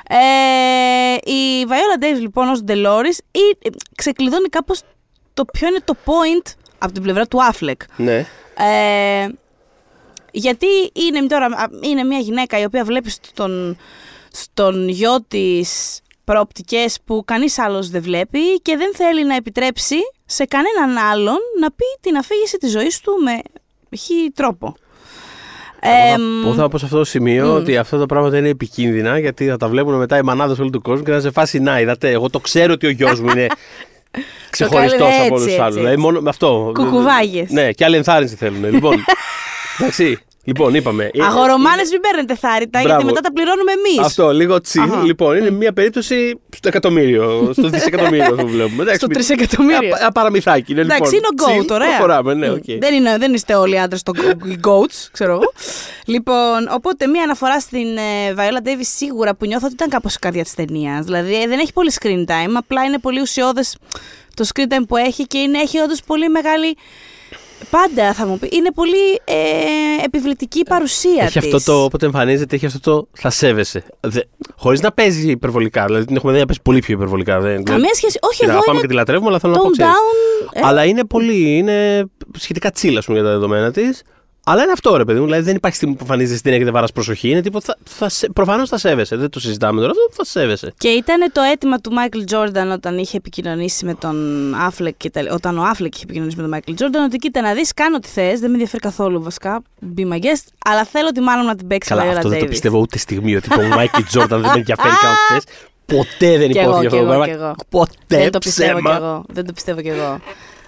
[0.09, 4.81] Ε, η Viola Davis, λοιπόν, ως Dolores, ή, ε, ξεκλειδώνει κάπως
[5.33, 7.79] το ποιο είναι το point από την πλευρά του Affleck.
[7.97, 8.17] Ναι.
[8.57, 9.27] Ε,
[10.31, 13.77] γιατί είναι, τώρα, α, είναι μια γυναίκα η οποία βλέπει στον,
[14.31, 20.45] στον γιο της προοπτικές που κανείς άλλος δεν βλέπει και δεν θέλει να επιτρέψει σε
[20.45, 23.41] κανέναν άλλον να πει την αφήγηση της ζωής του με
[23.97, 24.75] χι τρόπο.
[25.79, 27.55] Εγώ Εμ, θα, πω- θα πω σε αυτό το σημείο μμ.
[27.55, 30.81] ότι αυτά τα πράγματα είναι επικίνδυνα γιατί θα τα βλέπουν μετά οι μανάδες όλου του
[30.81, 32.09] κόσμου και θα σε φάσει να είδατε.
[32.09, 33.47] Εγώ το ξέρω ότι ο γιος μου είναι
[34.49, 35.75] ξεχωριστός κάνει από έτσι, όλους τους έτσι, άλλους.
[35.75, 35.79] έτσι.
[35.79, 36.71] Δηλαδή μόνο με αυτό.
[36.73, 37.49] Κουκουβάγες.
[37.49, 38.69] Ναι, και άλλη ενθάρρυνση θέλουν.
[38.73, 38.95] Λοιπόν.
[39.79, 40.19] εντάξει.
[40.47, 41.03] Λοιπόν, είπαμε.
[41.13, 43.05] ε, Αγορομάνες μην παίρνετε θάρρυτα γιατί Μπράβο.
[43.05, 43.99] μετά τα πληρώνουμε εμείς.
[44.05, 44.81] Αυτό, λίγο τσιν.
[44.81, 45.03] Αχα.
[45.03, 48.81] Λοιπόν, είναι μια περίπτωση στο εκατομμύριο, στο δισεκατομμύριο που βλέπουμε.
[48.81, 49.95] Εντάξει, Στο μην- τρισεκατομμύριο.
[49.99, 51.13] Ένα παραμυθάκι είναι Εντάξει, λοιπόν.
[51.17, 51.87] είναι ο Chill, GOAT, ωραία.
[51.87, 52.53] Προχωράμε, ναι, Μμ.
[52.53, 52.63] οκ.
[52.79, 54.11] δεν, είναι, δεν είστε όλοι άντρες το
[54.45, 55.51] οι GOATs, ξέρω εγώ.
[56.05, 60.19] λοιπόν, οπότε μία αναφορά στην ε, Viola Davis σίγουρα που νιώθω ότι ήταν κάπως η
[60.19, 61.05] καρδιά της ταινίας.
[61.05, 63.75] Δηλαδή ε, δεν έχει πολύ screen time, απλά είναι πολύ ουσιώδες
[64.33, 66.77] το screen time που έχει και είναι, έχει όντως πολύ μεγάλη.
[67.69, 68.49] Πάντα θα μου πει.
[68.51, 71.53] Είναι πολύ ε, επιβλητική η παρουσία Έχει της.
[71.53, 73.83] αυτό το, όποτε εμφανίζεται, έχει αυτό το θα σέβεσαι.
[74.57, 75.85] Χωρίς να παίζει υπερβολικά.
[75.85, 77.39] Δηλαδή την έχουμε δει να παίζει πολύ πιο υπερβολικά.
[77.39, 78.17] Δεν, Καμία σχέση.
[78.21, 79.93] Όχι, Την εδώ αγαπάμε είναι και τη λατρεύουμε, αλλά θέλω να πω tone ξέρεις.
[79.93, 80.49] down.
[80.53, 82.05] ε, Αλλά είναι πολύ, είναι
[82.37, 84.01] σχετικά τσίλα πούμε, για τα δεδομένα της.
[84.47, 85.25] Αλλά είναι αυτό ρε παιδί μου.
[85.25, 87.29] Δηλαδή δεν υπάρχει στιγμή που εμφανίζεσαι στην και δεν βαρά προσοχή.
[87.29, 87.77] Είναι τίποτα.
[87.83, 89.15] Θα, θα, σε- προφανώς θα σέβεσαι.
[89.15, 89.91] Δεν το συζητάμε τώρα.
[89.91, 90.73] Αυτό θα σέβεσαι.
[90.77, 94.15] Και ήταν το αίτημα του Μάικλ Τζόρνταν όταν είχε επικοινωνήσει με τον
[94.55, 95.21] Άφλεκ και τα...
[95.31, 98.07] όταν ο Άφλεκ είχε επικοινωνήσει με τον Μάικλ Τζόρνταν ότι κοίτα να δεις, κάνω ό,τι
[98.07, 99.61] θες, δεν με ενδιαφέρει καθόλου βασικά.
[99.97, 102.39] Be my guest, αλλά θέλω τη μάλλον να την παίξει Καλά, η Viola αυτό δεν
[102.39, 102.49] το Davis.
[102.49, 105.43] πιστεύω ούτε στιγμή ότι το Μάικλ Τζόρνταν δεν με ενδιαφέρει καν ό,τι θες.
[105.85, 107.11] Ποτέ δεν Κι εγώ, υπόθηκε κι αυτό.
[107.13, 107.45] εγώ, το κι πράγμα.
[107.45, 107.55] εγώ.
[107.69, 108.95] Ποτέ Δεν το πιστεύω κι ψέμα.
[108.97, 109.23] εγώ.
[109.27, 110.19] Δεν το πιστεύω κι εγώ.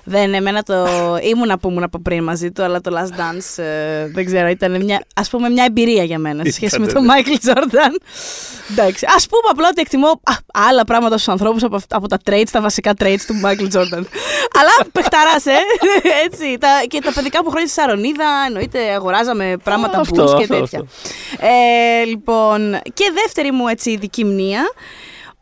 [0.09, 0.87] Δεν, εμένα το.
[1.21, 4.83] ήμουνα που ήμουν από πριν μαζί του, αλλά το Last Dance ε, δεν ξέρω, ήταν
[4.83, 7.21] μια, ας πούμε μια εμπειρία για μένα σε σχέση με Ήτανε, τον ναι.
[7.23, 7.95] Michael Jordan.
[8.71, 9.05] Εντάξει.
[9.05, 10.33] Α πούμε απλά ότι εκτιμώ α,
[10.69, 14.03] άλλα πράγματα στους ανθρώπους από, αυ- από τα traits, τα βασικά traits του Michael Jordan.
[14.59, 15.57] αλλά παιχταράς, ε!
[16.25, 16.57] Έτσι.
[16.59, 20.59] Τα, και τα παιδικά μου χρόνια στη Σαρονίδα, εννοείται, αγοράζαμε πράγματα Αυτό, boots και αυτό,
[20.59, 20.79] τέτοια.
[20.79, 20.87] αυτό.
[21.47, 24.61] Ε, λοιπόν, και δεύτερη μου έτσι ειδική μνήα.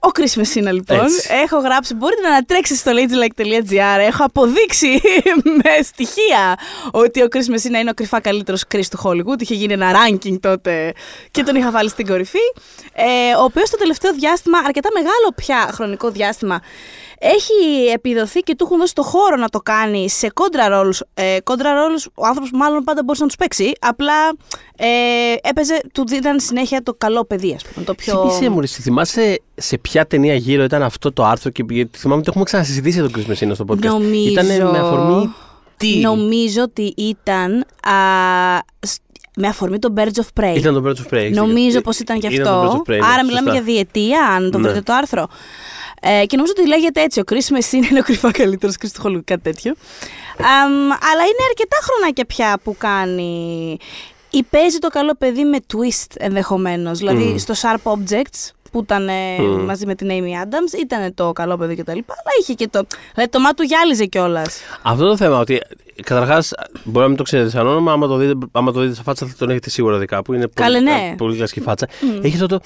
[0.05, 0.99] Ο Chris Messina λοιπόν.
[0.99, 1.29] Έτσι.
[1.43, 3.99] Έχω γράψει, μπορείτε να ανατρέξετε στο ladylike.gr.
[3.99, 5.01] Έχω αποδείξει
[5.63, 6.57] με στοιχεία
[6.91, 9.41] ότι ο Chris Messina είναι ο κρυφά καλύτερος Chris του Hollywood.
[9.41, 10.93] Είχε γίνει ένα ranking τότε
[11.31, 12.45] και τον είχα βάλει στην κορυφή.
[12.93, 16.61] Ε, ο οποίος το τελευταίο διάστημα, αρκετά μεγάλο πια χρονικό διάστημα,
[17.27, 21.03] έχει επιδοθεί και του έχουν δώσει το χώρο να το κάνει σε κόντρα ρόλους.
[21.13, 23.71] Ε, κόντρα ρόλους ο άνθρωπος μάλλον πάντα μπορούσε να τους παίξει.
[23.79, 24.13] Απλά
[24.77, 24.87] ε,
[25.41, 27.85] έπαιζε, του δίναν συνέχεια το καλό παιδί, ας πούμε.
[27.85, 28.19] Το πιο...
[28.19, 32.15] Θυμήσαι μου, εσύ θυμάσαι σε ποια ταινία γύρω ήταν αυτό το άρθρο και γιατί θυμάμαι
[32.15, 33.79] ότι το έχουμε ξανασυζητήσει για τον Chris Messina στο podcast.
[33.79, 34.29] Νομίζω...
[34.31, 35.33] Ήταν με αφορμή
[35.77, 37.95] τι; Νομίζω ότι ήταν α,
[38.79, 39.01] σ-
[39.37, 40.55] με αφορμή το Birds of Prey.
[40.57, 41.17] Ήταν το Birds of Prey.
[41.17, 41.81] έχεις Νομίζω δίκιο.
[41.81, 42.81] πως ήταν και Ήταν το αυτό.
[42.85, 43.51] Birds of Prey, ναι, Άρα μιλάμε σωστά.
[43.51, 44.63] για διετία, αν το Ναι.
[44.67, 45.27] βρείτε το άρθρο.
[46.07, 47.19] Ε, και νομίζω ότι λέγεται έτσι.
[47.19, 49.73] Ο Chris Messina είναι ο κρυφά καλύτερος Chris του Hollywood, κάτι τέτοιο.
[50.37, 53.77] Αμ, αλλά είναι αρκετά χρονάκια πια που κάνει.
[54.29, 56.97] Ή παίζει το καλό παιδί με twist ενδεχομένως.
[56.97, 57.37] Δηλαδή Μμμ.
[57.37, 59.65] στο Sharp Objects που ήταν ε, Μμμ.
[59.65, 61.91] μαζί με την Amy Adams, ήταν το καλό παιδί κτλ.
[61.91, 62.85] Αλλά είχε και το.
[63.13, 64.59] Δηλαδή το μάτι του γυάλιζε κιόλας.
[64.81, 65.61] Αυτό το θέμα ότι
[66.03, 69.03] καταρχάς μπορεί να μην το ξέρετε σαν όνομα, άμα το δείτε, άμα το δείτε σαν
[69.03, 70.33] φάτσα θα τον έχετε σίγουρα δει κάπου.
[70.33, 71.15] Είναι Καλέ, πολύ, ναι.
[71.17, 71.87] πολύ κλασική φάτσα.
[72.21, 72.59] Έχει αυτό το.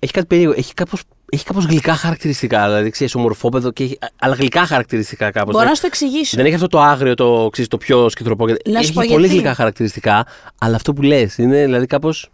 [0.00, 0.54] Έχει κάτι περίεργο.
[0.56, 1.02] Έχει κάπως,
[1.34, 2.64] έχει κάπως γλυκά χαρακτηριστικά.
[2.66, 5.54] Δηλαδή, ξέρεις, ομορφόπεδο και έχει, αλλά γλυκά χαρακτηριστικά κάπως.
[5.54, 6.36] Μπορώ να σου το εξηγήσω.
[6.36, 8.46] Δεν έχει αυτό το άγριο, το, ξέρεις, το πιο σκητροπό.
[8.46, 9.34] Να σου έχει πω πολύ γιατί.
[9.34, 10.26] γλυκά χαρακτηριστικά,
[10.58, 12.28] αλλά αυτό που λες είναι δηλαδή κάπως.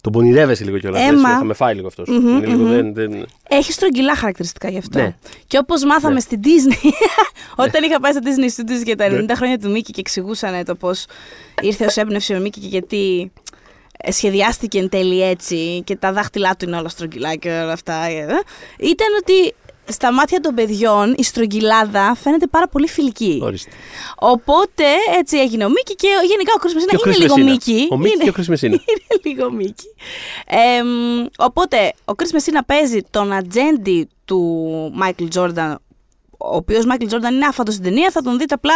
[0.00, 1.02] Τον πονηρεύεσαι λίγο κιόλας.
[1.02, 1.38] Έμα.
[1.38, 2.08] Θα με φάει λίγο αυτός.
[2.08, 2.70] Μμμ, Είναι λίγο μμμ.
[2.70, 3.26] δεν, δεν...
[3.48, 4.98] Έχει στρογγυλά χαρακτηριστικά γι' αυτό.
[4.98, 5.14] Ναι.
[5.46, 6.20] Και όπως μάθαμε Ναι.
[6.20, 6.88] στην Disney,
[7.64, 10.74] όταν είχα πάει στα Disney Studios για τα 90 χρόνια του Μίκη και εξηγούσαν το
[10.74, 11.04] πώς
[11.62, 13.43] ήρθε ως έμπνευση ο Μίκη και γιατί ε,
[14.10, 17.94] σχεδιάστηκε εν τέλει έτσι και τα δάχτυλά του είναι όλα στρογγυλά και όλα αυτά.
[17.94, 18.26] ε,
[18.78, 19.54] Ήταν ότι
[19.88, 23.38] στα μάτια των παιδιών η στρογγυλάδα φαίνεται πάρα πολύ φιλική.
[23.42, 23.70] Ορίστε.
[24.18, 24.84] Οπότε
[25.18, 27.50] έτσι έγινε ο Μίκη και γενικά ο Chris Και ο Messina είναι Chris λίγο Messina.
[27.50, 27.88] Μίκη.
[27.90, 28.70] Ο Μίκη Είναι- και ο Chris Messina.
[28.90, 29.86] είναι λίγο Μίκη.
[30.46, 35.74] Εμ, οπότε, ο Chris Messina παίζει τον ατζέντη του Michael Jordan,
[36.50, 38.74] ο οποίος Michael Jordan είναι άφαντο στην ταινία, θα τον δείτε απλά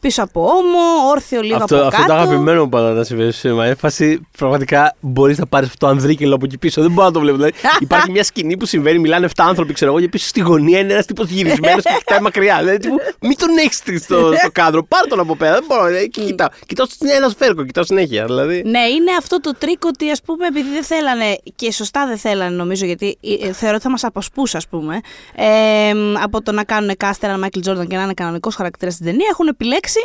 [0.00, 2.12] πίσω από ώμο, όρθιο λίγο αυτό, από αυτό κάτω.
[2.12, 3.66] το αγαπημένο μου πάντα να συμβαίνει σε σινεμά.
[3.66, 6.82] Έφαση πραγματικά μπορείς να πάρεις αυτό το ανδρίκελο από εκεί πίσω.
[6.82, 7.36] Δεν μπορώ να το βλέπω.
[7.36, 7.54] Δηλαδή,
[7.86, 10.92] υπάρχει μια σκηνή που συμβαίνει, μιλάνε 7 άνθρωποι, ξέρω εγώ, και πίσω στη γωνία είναι
[10.92, 12.56] ένας τύπος γυρισμένος και κοιτάει μακριά.
[12.58, 15.52] Δηλαδή, τύπου, μην τον έχεις στο, στο κάδρο, πάρ τον από πέρα.
[15.52, 15.86] Δεν μπορώ.
[15.86, 16.48] Δηλαδή, και κοιτάω.
[16.66, 18.24] Κοιτάω στην ένα σφαίρκο, κοιτάω συνέχεια.
[18.24, 18.62] Δηλαδή.
[18.66, 22.56] Ναι, είναι αυτό το τρικ ότι ας πούμε επειδή δεν θέλανε και σωστά δεν θέλανε
[22.56, 25.00] νομίζω γιατί ε, θεωρώ ότι θα μας αποσπούσε ας πούμε
[25.34, 29.06] ε, από το να κάνουν cast έναν Michael Jordan και να είναι κανονικός χαρακτήρας στην
[29.06, 30.00] ταινία έχουν επιλέξει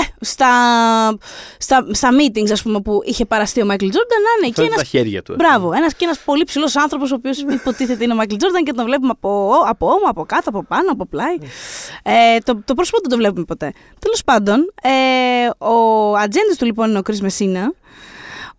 [0.00, 0.48] ε, στα,
[1.58, 4.74] στα, στα meetings ας πούμε που είχε παραστεί ο Michael Jordan να είναι εκεί Φαίνεται
[4.74, 5.34] ένας τα χέρια του.
[5.38, 8.72] Μπράβο, ένας και ένας πολύ ψηλός άνθρωπος ο οποίος υποτίθεται είναι ο Michael Jordan και
[8.72, 11.36] τον βλέπουμε από, από ώμο, από κάτω, από πάνω, από πλάι.
[12.02, 13.72] Ε, το, το πρόσωπο δεν το βλέπουμε ποτέ.
[13.98, 17.64] Τέλος πάντων, ε, ο ατζέντης του λοιπόν είναι ο Chris Messina,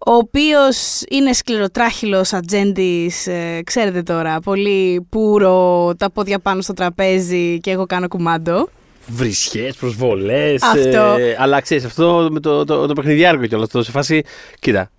[0.05, 7.59] ο οποίος είναι σκληροτράχυλος ατζέντης, ε, ξέρετε τώρα, πολύ πουρο, τα πόδια πάνω στο τραπέζι
[7.59, 8.69] και εγώ κάνω κουμάντο.
[9.07, 10.63] Βρισιέ, προσβολές.
[10.63, 11.15] Αυτό.
[11.19, 13.69] Ε, αλλά ξέρεις, αυτό με το, το, το παιχνιδιάρικο κιόλας.
[13.69, 14.23] Το σε φάση.
[14.59, 14.89] Κοίτα.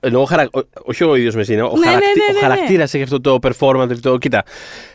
[0.00, 0.48] Εννοώ, χαρα...
[0.52, 2.06] ο- όχι ο ίδιος Μεσίνα, ο, Ναι, χαρακτη...
[2.06, 3.98] ναι, ναι, ναι, ο χαρακτήρα έχει αυτό το performative.
[4.00, 4.18] Το...
[4.18, 4.42] Κοίτα,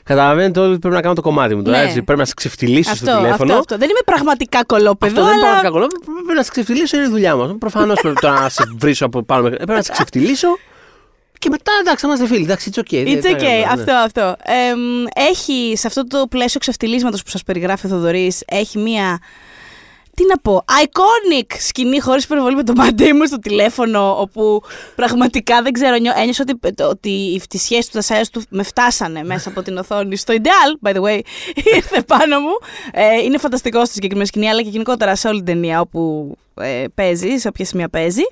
[0.04, 1.62] καταλαβαίνετε όλοι ότι πρέπει να κάνω το κομμάτι μου.
[1.64, 1.84] Τώρα, Ναι.
[1.84, 3.50] έτσι, πρέπει να σε ξεφτυλίσω στο Αυτό, τηλέφωνο.
[3.52, 3.78] αυτό, αυτό.
[3.78, 5.60] Δεν είμαι πραγματικά κολόπεδο, Αυτό δεν είναι αλλά...
[5.62, 6.16] πραγματικά καλό.
[6.24, 7.58] Πρέπει να σε ξεφτυλίσω, είναι η δουλειά μου.
[7.58, 9.42] Προφανώς πρέπει τώρα να σε βρίσω από πάνω.
[9.42, 10.48] μέχρι- Πρέπει να σε ξεφτυλίσω
[11.40, 12.44] και μετά εντάξει, να είμαστε φίλοι.
[12.44, 13.08] Εντάξει, it's okay.
[13.08, 13.64] It's Δεν- okay, ναι.
[13.72, 14.36] αυτό, αυτό.
[14.72, 14.80] Εμ,
[15.30, 19.20] έχει σε αυτό το πλαίσιο ξεφτυλίσματος που σας περιγράφει ο Θοδωρής, έχει μία,
[20.16, 24.62] τι να πω, iconic σκηνή χωρίς υπερβολή με τον Matt μου στο τηλέφωνο, όπου
[24.96, 28.64] πραγματικά δεν ξέρω, νιώ- ένιωσα ότι, το- ότι οι φτυσιές του, τα σάιες του με
[28.64, 30.16] φτάσανε μέσα από την οθόνη.
[30.16, 31.20] Στο Ideal, by the way,
[31.76, 32.52] ήρθε πάνω μου.
[32.94, 36.84] Ε, είναι φανταστικό στη συγκεκριμένη σκηνή, αλλά και γενικότερα σε όλη την ταινία όπου ε,
[36.96, 38.24] παίζει, σε όποια σημεία παίζει.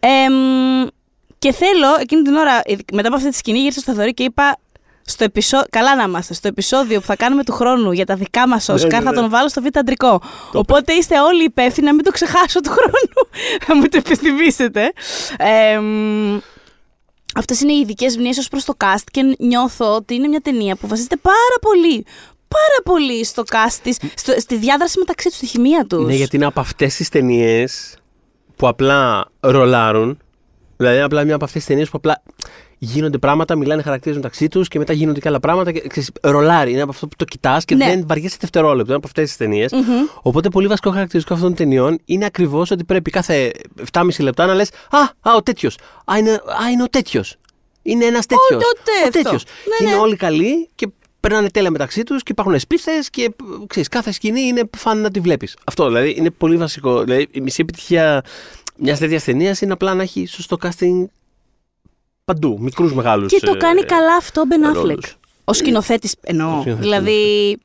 [0.00, 0.86] Εμ,
[1.38, 4.22] και θέλω εκείνη την ώρα, ειδικ- μετά από αυτή τη σκηνή, γύρισα στο Θοδωρή και
[4.22, 4.58] είπα:
[5.04, 8.48] Στο επεισόδιο, καλά να είμαστε, στο επεισόδιο που θα κάνουμε του χρόνου για τα δικά
[8.48, 9.20] μας Όσκαρ ναι, θα ναι.
[9.20, 10.22] τον βάλω στο β' αντρικό.
[10.52, 13.30] Οπότε είστε όλοι υπεύθυνοι να μην το ξεχάσω του χρόνου.
[13.68, 14.92] να μου το επιθυμήσετε.
[15.38, 16.38] Ε, μ,
[17.34, 20.76] Αυτές είναι οι ειδικές μνήες ως προς το cast και νιώθω ότι είναι μια ταινία
[20.76, 22.04] που βασίζεται πάρα πολύ,
[22.48, 26.06] πάρα πολύ στο cast της, στο- στη διάδραση μεταξύ τους, στη χημεία τους.
[26.06, 27.96] Ναι, γιατί είναι από αυτές τις ταινίες
[28.56, 30.18] που απλά ρολάρουν.
[30.76, 32.22] Δηλαδή, είναι απλά μια από αυτές τις ταινίες που απλά
[32.84, 35.72] γίνονται πράγματα, μιλάνε χαρακτήρες μεταξύ τους και μετά γίνονται και άλλα πράγματα.
[35.72, 36.72] Και, ξέρεις, ρολάρει.
[36.72, 37.84] Είναι από αυτό που το κοιτάς και Ναι.
[37.84, 38.86] δεν βαριέσαι δευτερόλεπτο.
[38.86, 39.72] Είναι από αυτές τις ταινίες.
[40.22, 43.50] Οπότε, πολύ βασικό χαρακτηριστικό αυτών των ταινιών είναι ακριβώς ότι πρέπει κάθε
[43.92, 44.98] 7,5 λεπτά να λες Α,
[45.30, 45.78] α, ο τέτοιος.
[46.04, 47.36] Α, είναι, α, είναι ο τέτοιος.
[47.82, 48.48] Είναι ένας τέτοιος.
[48.62, 49.10] τότε αυτό.
[49.10, 49.44] τέτοιος.
[49.44, 50.00] Ναι, και είναι ναι.
[50.00, 50.88] όλοι καλοί και
[51.20, 53.34] περνάνε τέλεια μεταξύ τους και υπάρχουν σπίθες και
[53.66, 55.56] ξέρεις, κάθε σκηνή είναι φαν να τη βλέπεις.
[55.64, 57.04] Αυτό δηλαδή είναι πολύ βασικό.
[57.04, 58.24] Δηλαδή, η μισή επιτυχία
[58.76, 61.04] μιας τέτοιας ταινίας είναι απλά να έχει σωστό casting
[62.24, 63.32] παντού, μικρούς μεγάλους.
[63.32, 64.84] Και το κάνει καλά αυτό ο Μπεν Αφλεκ.
[64.84, 65.16] ρόλους.
[65.44, 66.60] Ο σκηνοθέτης εννοώ.
[66.60, 67.56] σκηνοθέτης, δηλαδή,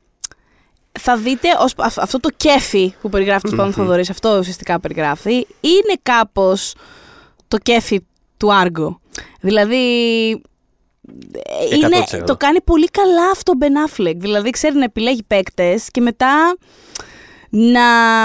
[1.00, 5.32] θα δείτε ως, αυ- αυτό το κέφι που περιγράφει ο Σπάνο Θοδωρής, αυτό ουσιαστικά περιγράφει,
[5.60, 6.74] είναι κάπως
[7.48, 8.00] το κέφι
[8.36, 9.00] του Άργο.
[9.40, 9.86] Δηλαδή,
[11.32, 12.24] ε, είναι, 100%.
[12.26, 14.20] το κάνει πολύ καλά αυτό ο Μπεν Αφλεκ.
[14.20, 16.56] Δηλαδή, ξέρει να επιλέγει παίκτες και μετά
[17.50, 17.80] να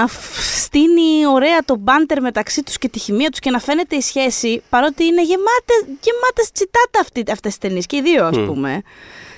[0.08, 4.00] φ- στείνει ωραία το μπάντερ μεταξύ τους και τη χημεία τους και να φαίνεται η
[4.00, 8.46] σχέση, παρότι είναι γεμάτες, γεμάτες τσιτάτα αυτή, αυτές τις ταινίες και οι δύο ας Μμ.
[8.46, 8.82] πούμε.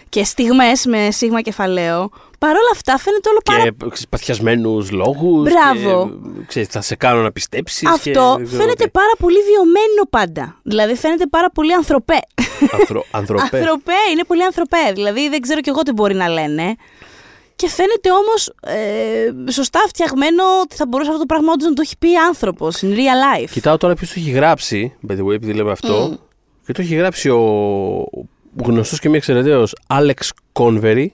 [0.08, 2.10] Και στιγμές με σίγμα κεφαλαίο.
[2.38, 5.50] Παρ' όλα αυτά φαίνεται όλο πάρα Και παθιασμένους λόγους.
[5.52, 6.10] Μπράβο.
[6.38, 7.88] Και, ξέρεις, θα σε κάνω να πιστέψεις.
[7.88, 10.60] Αυτό φαίνεται πάρα πολύ βιωμένο πάντα.
[10.62, 12.18] Δηλαδή φαίνεται πάρα πολύ ανθρωπέ.
[12.72, 13.42] Ανθρω, ανθρωπέ.
[13.58, 14.92] ανθρωπέ, είναι πολύ ανθρωπέ.
[14.94, 16.74] Δηλαδή δεν ξέρω κι εγώ τι μπορεί να λένε.
[17.56, 21.82] Και φαίνεται όμως ε, σωστά φτιαγμένο ότι θα μπορούσε αυτό το πράγμα όντως να το
[21.84, 23.50] έχει πει άνθρωπος in real life.
[23.50, 26.08] Κοιτάω τώρα ποιος το έχει γράψει, by the way, επειδή λέμε αυτό.
[26.10, 26.14] Μμ.
[26.66, 27.40] Και το έχει γράψει ο
[28.64, 31.06] γνωστός και μη εξαιρεταίος Alex Convery,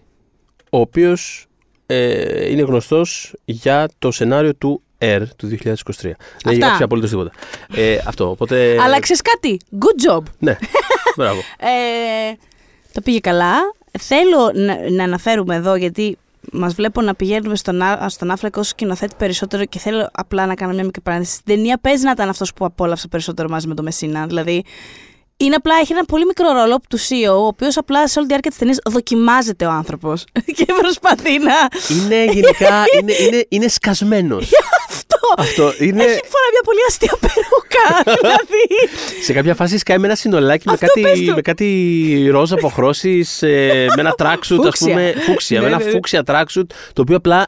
[0.70, 1.46] ο οποίος
[1.86, 5.54] ε, είναι γνωστός για το σενάριο του Air του 2023.
[6.02, 7.30] Δεν έχει γράψει απολύτως τίποτα.
[7.74, 8.30] Ε, αυτό.
[8.30, 8.76] Οπότε.
[8.80, 10.22] Αλλά ξέρεις κάτι; Good job.
[10.38, 10.56] Ναι,
[11.16, 11.40] μπράβο.
[11.58, 12.32] Ε,
[12.92, 13.54] το πήγε καλά.
[13.98, 16.18] Θέλω να, να αναφέρουμε εδώ γιατί
[16.52, 20.54] μας βλέπω να πηγαίνουμε στον, Ά- στον Άφλεκ ως σκηνοθέτη περισσότερο και θέλω απλά να
[20.54, 21.32] κάνω μια μικρή παρένθεση.
[21.32, 24.26] Στην ταινία παίζει να ήταν αυτός που απόλαυσα περισσότερο μαζί με το Μεσίνα.
[24.26, 24.64] Δηλαδή,
[25.36, 28.32] είναι απλά, έχει ένα πολύ μικρό ρόλο του CEO, ο οποίος απλά σε όλη τη
[28.32, 30.24] διάρκεια της ταινίας δοκιμάζεται ο άνθρωπος
[30.56, 31.54] και προσπαθεί να.
[31.94, 32.84] είναι γενικά.
[33.00, 34.50] είναι, είναι, είναι σκασμένος.
[35.38, 35.62] αυτό!
[35.62, 36.02] αυτό είναι.
[36.02, 37.84] Έχει φορά μια πολύ αστεία περούκα.
[38.20, 38.64] δηλαδή.
[39.22, 41.34] Σε κάποια φάση σκάει με ένα συνολάκι με Αυτό κάτι, πες του.
[41.34, 44.86] με κάτι ροζ αποχρώσεις, με ένα tracksuit, ας Φούξια.
[44.88, 45.14] πούμε.
[45.26, 45.90] Φούξια, Ναι, με ένα ναι, ναι.
[45.90, 47.46] φούξια tracksuit, το οποίο απλά ε,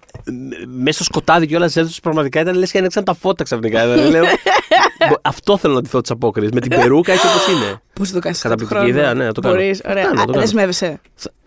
[0.67, 3.81] μέσα στο σκοτάδι και όλα έδωσε πραγματικά ήταν λες και άνοιξαν τα φώτα ξαφνικά.
[3.83, 4.25] Δηλαδή, λέω,
[5.09, 6.51] «Μπο- αυτό θέλω να ντυθώ της απόκρισης.
[6.53, 7.81] Με την περούκα έτσι όπως είναι.
[7.93, 9.55] Πώς το κάνεις Καταπληκτική ιδέα, ναι, το κάνω.
[9.55, 10.03] Μπορείς, Το ωραία.
[10.05, 10.41] κάνω, το Α, κάνω.
[10.41, 11.01] Δεσμεύεσαι.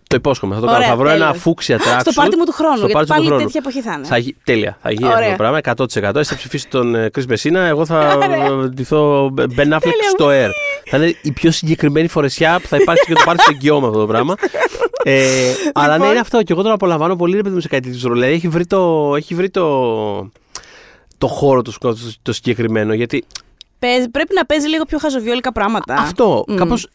[0.08, 0.90] Το υπόσχομαι, θα το Ωραία, κάνω.
[0.90, 1.40] Θα βρω ένα τέλεια.
[1.40, 2.00] φούξια tracksuit.
[2.00, 3.44] Στο πάρτι μου του χρόνου, στο γιατί πάρτι μου πάλι του χρόνου.
[3.44, 4.06] τέτοια εποχή θα είναι.
[4.06, 4.78] Θα γι- τέλεια.
[4.82, 5.18] Θα γίνει Ωραία.
[5.18, 6.18] αυτό το πράγμα 100%.
[6.20, 8.68] Εσύ θα ψηφίσεις τον ε, Chris Messina, εγώ θα Ωραία.
[8.68, 10.08] ντυθώ Ben Affleck Τέλεια.
[10.10, 10.50] στο Air.
[10.90, 13.98] Θα είναι η πιο συγκεκριμένη φορεσιά που θα υπάρξει και το πάρει στο εγγυώμα αυτό
[14.00, 14.34] το πράγμα.
[15.04, 15.22] ε,
[15.72, 16.10] αλλά ναι, Λοιπόν.
[16.10, 16.42] είναι αυτό.
[16.42, 18.20] Και εγώ τον απολαμβάνω πολύ ρε παιδί μου σε κάτι τέτοιο ρόλο.
[18.20, 20.30] Δηλαδή, Έχει βρει το, έχει βρει το,
[21.18, 22.94] το χώρο του το, το συγκεκριμένο.
[22.94, 23.24] Γιατί
[23.78, 25.94] Παίζει- πρέπει να παίζει λίγο πιο χαζοβιόλικα πράγματα.
[25.94, 26.54] αυτό Μμ.
[26.56, 26.88] κάπως.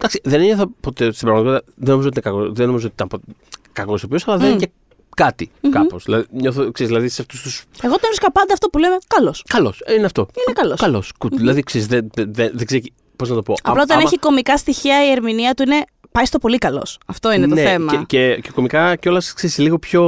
[0.00, 1.72] Εντάξει, δεν είναι ποτέ στην πραγματικότητα.
[1.76, 3.24] Δεν νομίζω ότι, είναι κακό, δεν νομίζω ότι ήταν ποτέ
[3.72, 4.70] κακός ηθοποιός, αλλά δεν είναι και
[5.16, 6.04] κάτι κάπως.
[6.04, 7.50] Δηλαδή, νιώθω, ξέρεις, δηλαδή σε αυτούς του.
[7.82, 9.44] Εγώ τον βρίσκα πάντα αυτό που λέμε καλός.
[9.48, 9.82] Καλός.
[9.96, 10.20] Είναι αυτό.
[10.46, 10.80] Είναι καλός.
[10.80, 11.12] Καλός.
[11.32, 12.82] Δηλαδή, ξέρεις, δεν, δεν, δεν, δεν ξέρω.
[13.16, 13.54] Πώς να το πω.
[13.62, 16.98] Απλά Α- όταν άμα- έχει κομικά στοιχεία η ερμηνεία του είναι πάει στο πολύ καλός.
[17.06, 17.90] Αυτό είναι το ναι, θέμα.
[17.96, 20.02] Και, και, και κομικά κιόλας λίγο πιο.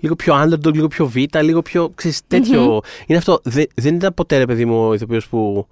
[0.00, 1.90] Λίγο πιο underdog, λίγο πιο β, λίγο πιο.
[1.94, 2.80] Ξέρεις, τέτοιο.
[3.06, 3.40] Είναι αυτό.
[3.44, 5.66] Δε- δεν ήταν ποτέ ρε παιδί μου ο ηθοποιός που.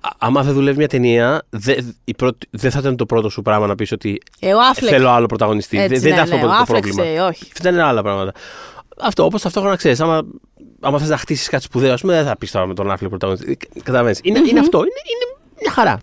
[0.00, 3.42] Α- Άμα δεν δουλεύει μια ταινία, δε- η πρώτη- δεν θα ήταν το πρώτο σου
[3.42, 4.90] πράγμα να πεις ότι Ε, ο Άφλεκ.
[4.94, 5.76] θέλω άλλο πρωταγωνιστή.
[5.78, 7.02] Έτσι, δεν δεν ναι, ήταν αυτό ναι, το ο Άφλεκ πρόβλημα.
[7.02, 7.44] ξέρει, όχι.
[7.60, 8.32] Ήταν άλλα πράγματα.
[9.00, 10.22] Αυτό, όπως ταυτόχρονα ξέρεις, άμα,
[10.80, 13.08] άμα θες να χτίσεις κάτι σπουδαίο, ας πούμε, δεν θα πεις τώρα με τον Άφλεκ
[13.10, 13.56] πρωταγωνιστή.
[13.82, 14.20] Καταλαβαίνεις.
[14.22, 14.78] Είναι, είναι αυτό.
[14.78, 16.00] Είναι, είναι μια χαρά.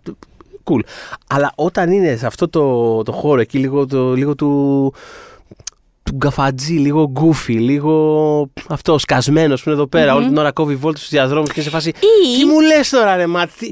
[0.64, 0.80] Cool.
[1.28, 4.94] Αλλά όταν είναι σε αυτό το, το χώρο εκεί, λίγο, το, λίγο του.
[6.08, 10.76] Του γκαφατζή, λίγο γκούφι, λίγο αυτό σκασμένος που είναι εδώ πέρα, όλη την ώρα κόβει
[10.76, 11.90] βόλτες στους διαδρόμους και είναι σε φάση.
[11.90, 13.72] Ή- Τι μου λες τώρα, ρε Μάτι, τι,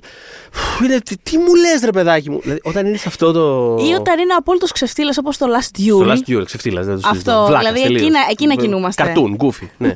[0.51, 2.39] Φου, είναι, τι, τι μου λες, ρε παιδάκι μου.
[2.41, 3.75] Δηλαδή, όταν είναι σε αυτό το.
[3.83, 5.83] Ή όταν είναι απόλυτος ξεφτύλας όπως το Last Duel.
[5.83, 6.85] Στο Last Duel, ξεφτύλας.
[6.85, 7.45] Δεν το Αυτό, συζητώ.
[7.47, 8.01] Βλάκας, δηλαδή, τελείως.
[8.01, 9.03] εκεί να- εκεί να κινούμαστε.
[9.03, 9.69] Καρτούν, γκούφι.
[9.77, 9.95] Ναι.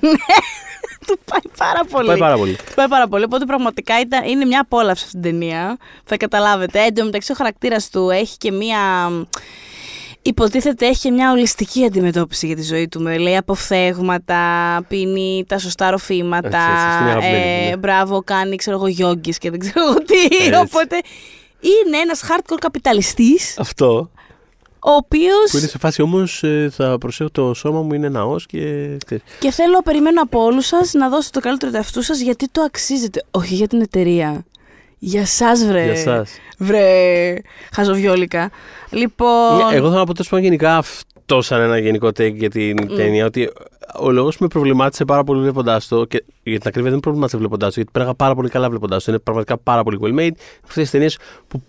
[1.08, 2.08] Του πάει πάρα πολύ.
[2.08, 2.56] Πάει πάρα πολύ.
[2.56, 3.23] Του πάει πάρα πολύ.
[3.23, 5.78] Οπότε πραγματικά ήταν, είναι μια απόλαυση αυτή την ταινία.
[6.04, 6.80] Θα καταλάβετε.
[6.80, 8.78] Εν τω μεταξύ, ο χαρακτήρας του έχει και μια.
[10.21, 13.01] Υποτίθεται έχει και μια ολιστική αντιμετώπιση για τη ζωή του.
[13.01, 14.41] Με λέει αποφθέγματα,
[14.88, 16.47] πίνει τα σωστά ροφήματα.
[16.47, 17.77] Έτσι, έτσι, είναι αγαπημένη μου, ναι.
[17.77, 20.36] μπράβο, κάνει ξέρω εγώ γιόγκis και δεν ξέρω εγώ τι.
[20.36, 20.53] Έτσι.
[20.53, 21.01] Οπότε
[21.60, 24.10] είναι ένας hardcore καπιταλιστής Αυτό.
[24.79, 25.51] ο οποίος.
[25.51, 28.97] Που είναι σε φάση όμως θα προσέχω το σώμα μου είναι ναός και.
[29.39, 32.62] Και θέλω, περιμένω από όλους σας να δώσετε το καλύτερο του εαυτού σας γιατί το
[32.62, 33.23] αξίζετε.
[33.32, 34.45] Όχι για την εταιρεία.
[34.99, 35.83] Για εσά, βρε.
[35.83, 36.38] Για εσάς.
[36.57, 37.33] Βρε.
[37.73, 38.51] Χαζοβιόλικα.
[38.89, 39.55] Λοιπόν.
[39.55, 42.95] Ναι, Εγώ θέλω να πω τόσο πάνω γενικά αυτό σαν ένα γενικό take για την
[42.95, 43.25] ταινία.
[43.25, 43.49] Ότι
[43.99, 46.05] ο λόγος που με προβλημάτισε πάρα πολύ βλέποντάς το.
[46.05, 49.03] Και για την ακρίβεια δεν με προβλημάτισε βλέποντάς το, γιατί πέραγα πάρα πολύ καλά βλέποντάς
[49.03, 49.12] το.
[49.12, 50.35] Είναι πραγματικά πάρα πολύ well made.
[50.63, 51.62] Αυτές τις ταινίες που.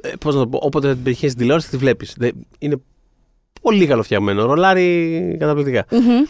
[0.00, 2.16] ε, πώς να το πω, όποτε την πετυχαίνεις στην τηλεόραση, τη βλέπεις.
[2.58, 2.76] Είναι
[3.62, 4.44] πολύ καλοφτιαγμένο.
[4.44, 5.86] Ρολάρι καταπληκτικά.
[5.90, 6.24] Μμμ.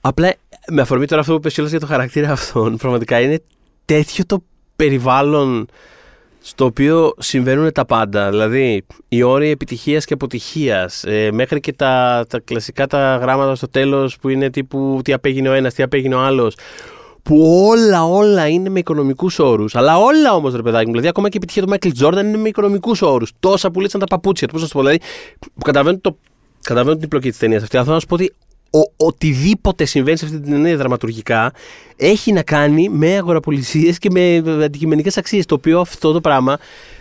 [0.00, 0.34] Απλά
[0.70, 3.42] με αφορμή τώρα αυτό που είπες κιόλας για το χαρακτήρα αυτόν, πραγματικά είναι
[3.84, 4.42] τέτοιο το
[4.76, 5.66] περιβάλλον
[6.40, 8.30] στο οποίο συμβαίνουν τα πάντα.
[8.30, 14.18] Δηλαδή, οι όροι επιτυχίας και αποτυχίας, μέχρι και τα, τα κλασικά τα γράμματα στο τέλος
[14.18, 16.56] που είναι τύπου τι απέγινε ο ένας, τι απέγινε ο άλλος.
[17.22, 19.74] Που όλα, όλα είναι με οικονομικούς όρους.
[19.74, 20.90] Αλλά όλα όμως, ρε παιδάκι μου.
[20.90, 23.32] Δηλαδή, ακόμα και η επιτυχία του Μάικλ Τζόρνταν είναι με οικονομικούς όρους.
[23.40, 24.48] Τόσα που λύσαν τα παπούτσια.
[24.48, 24.98] Πώς να σου πω, δηλαδή,
[25.40, 26.16] που καταλαβαίνω, το,
[26.62, 27.76] καταλαβαίνω την πλοκή της ταινίας αυτή.
[27.76, 28.34] Αλλά θέλω να σου πω ότι
[28.74, 31.52] ο, οτιδήποτε συμβαίνει σε αυτή την ταινία δραματουργικά
[31.96, 35.46] έχει να κάνει με αγοραπολισίες και με αντικειμενικές αξίες.
[35.46, 36.58] Το οποίο αυτό το πράγμα,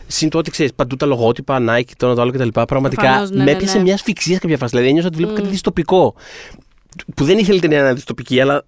[0.07, 2.47] συν το ότι ξέρεις παντού τα λογότυπα, Nike, το ένα το άλλο κτλ.
[2.47, 3.83] Πραγματικά Προφανώς, ναι, με ναι, έπιασε ναι.
[3.83, 4.71] μια ασφυξία σε κάποια φάση.
[4.71, 6.15] Δηλαδή ένιωσα ότι βλέπω κάτι δυστοπικό.
[7.15, 8.65] Που δεν ήθελε η ταινία να είναι δυστοπική, αλλά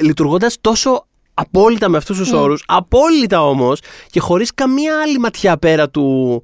[0.00, 5.90] λειτουργώντας τόσο απόλυτα με αυτούς τους όρους, απόλυτα όμως και χωρίς καμία άλλη ματιά πέρα
[5.90, 6.42] του.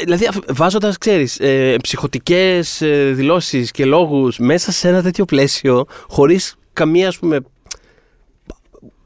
[0.00, 5.84] Ε, Δηλαδή, βάζοντας, ξέρεις, ε, ψυχοτικές ε, δηλώσεις και λόγους μέσα σε ένα τέτοιο πλαίσιο,
[6.08, 7.40] χωρίς καμία, ας πούμε,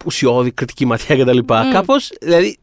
[0.04, 1.38] ουσιώδη κριτική ματιά κτλ.
[1.46, 1.54] Mm.
[1.72, 2.56] Κάπως, δηλαδή.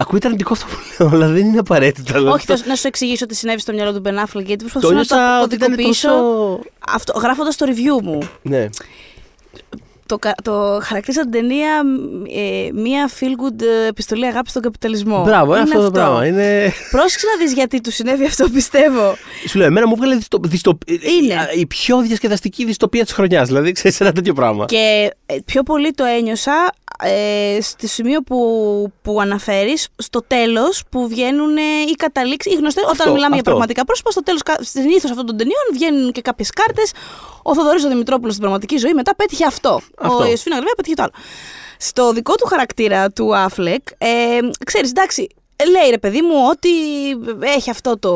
[0.00, 2.12] Ακούγεται αρνητικό αυτό που λέω, αλλά δεν είναι απαραίτητα.
[2.18, 4.70] Δηλαδή, Όχι, θα- να σου εξηγήσω τι συνέβη στο μυαλό του Ben Affleck, γιατί το
[4.70, 6.60] προσπαθούσα να νιώσα το ότι ήταν κωδικοποιήσω τόσο.
[6.88, 8.18] αυτό, γράφοντας το review μου.
[8.42, 8.68] Ναι.
[10.08, 11.82] Το, κα- το χαρακτήρισα την ταινία
[12.36, 15.22] ε, μία feel-good ε, επιστολή αγάπης στον καπιταλισμό.
[15.22, 16.26] Μπράβο, είναι Είναι αυτό το πράγμα.
[16.26, 16.72] Είναι...
[16.90, 19.16] Πρόσεξε να δεις γιατί του συνέβη αυτό, πιστεύω.
[19.48, 20.40] Σου λέω, εμένα μου βγάλε διστο...
[20.42, 20.78] διστο...
[20.86, 21.34] Είναι.
[21.54, 23.46] η πιο διασκεδαστική δυστοπία της χρονιάς.
[23.46, 24.64] Δηλαδή, ξέρεις ένα τέτοιο πράγμα.
[24.64, 28.38] Και ε, πιο πολύ το ένιωσα ε, στη σημείο που,
[29.02, 33.38] που αναφέρεις, στο τέλος που βγαίνουν ε, οι καταλήξεις, οι γνωστές, Αυτό, όταν μιλάμε για
[33.38, 33.50] αυτό.
[33.50, 36.92] πραγματικά πρόσωπα, στο τέλος συνήθως αυτών των ταινιών βγαίνουν και κάποιες κάρτες.
[37.42, 39.80] Ο Θοδωρής ο Δημητρόπουλος στην πραγματική ζωή μετά πέτυχε αυτό.
[39.98, 40.22] Αυτό.
[40.22, 41.12] Ο Ιωσήφινα Γραβέα πέτυχε το άλλο.
[41.78, 45.28] Στο δικό του χαρακτήρα του Αφλεκ, ε, ξέρεις, εντάξει,
[45.70, 46.70] λέει ρε παιδί μου ότι
[47.40, 48.12] έχει αυτό το,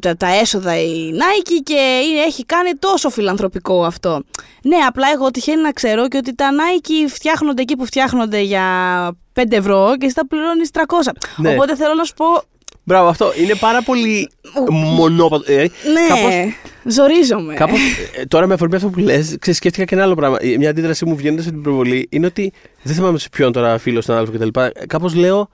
[0.00, 1.74] τα, τα έσοδα η Nike και
[2.10, 4.22] είναι- έχει κάνει τόσο φιλανθρωπικό αυτό.
[4.62, 8.64] Ναι, απλά εγώ τυχαίνει να ξέρω και ότι τα Nike φτιάχνονται εκεί που φτιάχνονται για
[9.32, 11.12] 5 ευρώ και εσύ τα πληρώνεις 300.
[11.36, 11.50] Ναι.
[11.52, 12.24] Οπότε θέλω να σου πω,
[12.88, 14.30] Μπράβο, αυτό είναι πάρα πολύ
[14.70, 15.52] μονόπατο.
[15.52, 16.32] Ε, ναι, κάπως,
[16.94, 17.54] ζορίζομαι.
[17.54, 17.78] κάπως,
[18.16, 20.36] ε, τώρα με αφορμή αυτό που λες, σκέφτηκα και ένα άλλο πράγμα.
[20.40, 22.52] Ε, Μια αντίδραση μου βγαίνοντα από την προβολή είναι ότι.
[22.82, 24.48] Δεν θυμάμαι σε ποιον τώρα φίλο, στον άλλο κτλ.
[24.86, 25.48] Κάπως λέω.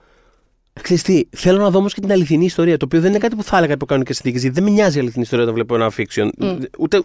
[0.81, 2.77] Ξέρεις τι, θέλω να δω όμως και την αληθινή ιστορία.
[2.77, 4.37] Το οποίο δεν είναι κάτι που θα έλεγα από κανονικέ συνθήκε.
[4.37, 6.29] Γιατί δεν με νοιάζει η αληθινή ιστορία όταν βλέπω ένα fiction.
[6.77, 7.01] Ούτε.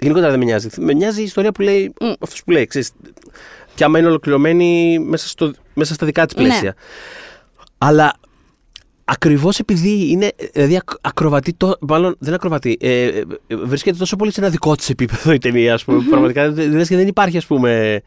[0.00, 0.68] Γενικότερα δεν με νοιάζει.
[0.78, 2.12] Με νοιάζει η ιστορία που λέει Mm.
[2.20, 2.66] αυτός που λέει.
[2.66, 2.90] Ξέρεις,
[3.74, 6.42] και άμα είναι ολοκληρωμένη μέσα, στο, μέσα στα δικά της Ναι.
[6.42, 6.74] πλαίσια.
[7.78, 8.14] Αλλά
[9.04, 10.30] ακριβώς επειδή είναι.
[10.52, 11.52] Δηλαδή, ακ, ακροβατή.
[11.54, 12.76] Το, μάλλον δεν ακροβατή.
[12.80, 16.02] Ε, ε, βρίσκεται τόσο πολύ σε ένα δικό της επίπεδο η ταινία, ας πούμε.
[16.08, 18.02] Πραγματικά δεν, λες και δεν υπάρχει, ας πούμε.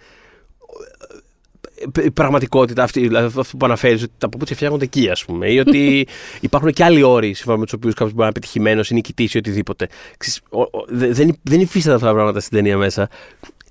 [2.00, 5.52] Ε, η πραγματικότητα αυτή, δηλαδή αυτό που αναφέρεις, ότι τα παπούτσια φτιάχνονται εκεί, ας πούμε,
[5.52, 6.08] ή ότι
[6.40, 9.34] υπάρχουν και άλλοι όροι σύμφωνα με τους οποίους κάποιος μπορεί να είναι πετυχημένο ή νικητής
[9.34, 9.88] ή οτιδήποτε.
[10.18, 13.10] Ξέρεις, ο- ο- δε- δεν, δεν υφίσταται αυτά τα πράγματα στην ταινία μέσα.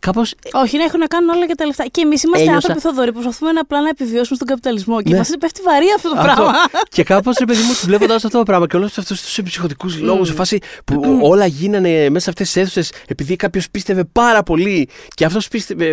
[0.00, 0.22] Κάπω.
[0.52, 1.84] Όχι, να έχουν να κάνουν όλα και τα λεφτά.
[1.90, 5.02] Και εμείς είμαστε Ένιωσα- άνθρωποι, Θοδωρή, που προσπαθούμε να απλά να επιβιώσουμε στον καπιταλισμό.
[5.02, 5.16] Και Ναι.
[5.16, 6.32] μας πέφτει βαρύ αυτό το Αυτό.
[6.32, 6.52] πράγμα.
[6.88, 10.28] Και κάπως ρε παιδί μου, βλέποντας αυτό το πράγμα και όλους αυτούς τους ψυχοτικού λόγους,
[10.28, 14.88] σε φάση που όλα γίνανε μέσα σε αυτές τις αίθουσες επειδή κάποιος πίστευε πάρα πολύ
[15.14, 15.48] και αυτός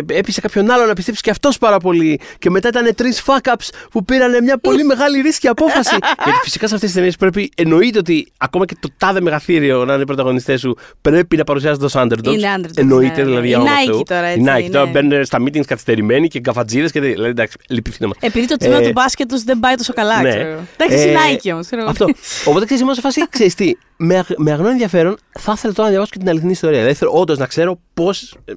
[0.06, 2.20] έπεισε κάποιον άλλο να πιστέψει και αυτός πάρα πολύ.
[2.38, 5.96] Και μετά ήταν τρεις fuck ups που πήραν μια πολύ μεγάλη ρίσκη απόφαση.
[6.24, 9.92] Γιατί φυσικά σε αυτές τις ταινίες πρέπει, εννοείται ότι ακόμα και το τάδε μεγαθύριο να
[9.92, 12.32] είναι οι πρωταγωνιστές σου πρέπει να παρουσιάζονται ως underdogs.
[12.32, 13.48] Είναι underdogs, Εννοείται ναι, δηλαδή.
[13.56, 13.62] ναι.
[14.06, 14.18] Για Η όνομα Nike Θεού.
[14.18, 14.68] τώρα, Η έτσι, Nike ναι.
[14.70, 16.92] τώρα μπαίνουν στα meetings καθυστερημένοι και γκαφατζήδες και.
[17.00, 17.10] τέτοια.
[17.12, 18.14] Δηλαδή εντάξει, λυπήθηκα.
[18.20, 20.28] Επειδή το τμήμα Ε, του μπάσκετ τους δεν πάει τόσο καλά, ναι.
[20.28, 20.58] ξέρω.
[20.76, 21.68] Εντάξει, Ε, είναι Nike όμως.
[21.88, 22.06] Αυτό.
[22.44, 25.82] Οπότε ξέρεις, είμαι σε φάση, ξέρεις τι, με, αγ- με αγνό ενδιαφέρον θα ήθελα τώρα
[25.84, 26.78] να διαβάσω και την αληθινή ιστορία.
[26.78, 28.56] Δηλαδή θέλω όντως να ξέρω πώς ε, ε,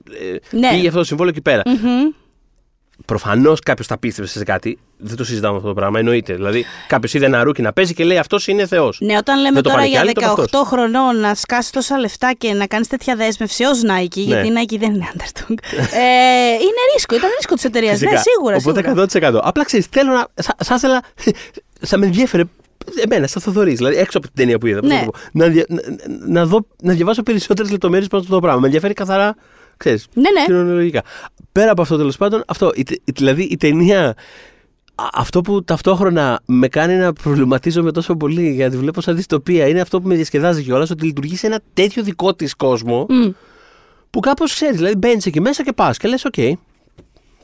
[0.58, 0.69] Ναι.
[0.69, 1.62] πήγε αυτό το συμβόλαιο εκεί πέρα.
[3.05, 4.78] Προφανώς κάποιος τα πίστευε σε κάτι.
[4.97, 5.99] Δεν το συζητάμε αυτό το πράγμα.
[5.99, 6.34] Εννοείται.
[6.34, 8.97] Δηλαδή κάποιος είδε ένα rookie να παίζει και λέει αυτός είναι Θεός.
[9.01, 11.36] Ναι, όταν λέμε Δεν το τώρα πάνε κι για άλλοι, το 18 είπε χρονών να
[11.36, 15.09] σκάσει τόσα λεφτά και να κάνεις τέτοια δέσμευση ως Nike, γιατί η Nike δεν είναι
[15.13, 15.55] underdog.
[15.73, 17.99] ε, είναι ρίσκο, ήταν ρίσκο της εταιρείας.
[18.01, 18.55] Ναι, σίγουρα.
[18.59, 19.39] Οπότε σίγουρα.
[19.39, 19.47] 100%.
[19.47, 20.28] Απλά ξέρεις, θέλω να.
[20.43, 21.01] Θα, θα ήθελα.
[21.82, 22.43] Θα με ενδιέφερε
[23.03, 24.80] εμένα, σαν Θοδωρής, δηλαδή έξω από την ταινία που είδα.
[24.80, 24.95] πώς Ναι.
[24.95, 25.82] να, το πω, να, δια- να,
[26.28, 28.59] να, δω, να διαβάσω περισσότερες λεπτομέρειες πάνω στο πράγμα.
[28.59, 29.36] Με ενδιαφέρει καθαρά,
[29.84, 30.45] ξέρεις, Ναι, ναι.
[30.45, 31.01] κοινωνιολογικά.
[31.51, 34.15] Πέρα από αυτό τέλος πάντων, αυτό, η, τε- δηλαδή η ταινία
[35.13, 40.01] αυτό που ταυτόχρονα με κάνει να προβληματίζομαι τόσο πολύ γιατί βλέπω σαν δυστοπία είναι αυτό
[40.01, 43.29] που με διασκεδάζει κιόλας ότι λειτουργεί σε ένα τέτοιο δικό της κόσμο Μμ.
[44.09, 44.75] που κάπως ξέρεις.
[44.77, 46.34] Δηλαδή μπαίνεις εκεί μέσα και πας και λες: Οκ,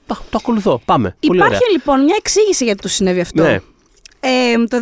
[0.05, 0.81] το, το ακολουθώ.
[0.85, 1.15] Πάμε.
[1.27, 1.69] Πολύ Υπάρχει ωραία.
[1.71, 3.43] λοιπόν μια εξήγηση γιατί του συνέβη αυτό.
[3.43, 3.59] Ναι.
[4.19, 4.77] Ε, το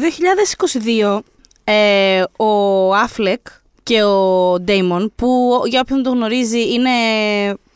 [1.15, 1.19] 2022
[1.63, 3.47] ε, ο Άφλεκ
[3.85, 6.89] και ο Ντέιμον που για όποιον το γνωρίζει είναι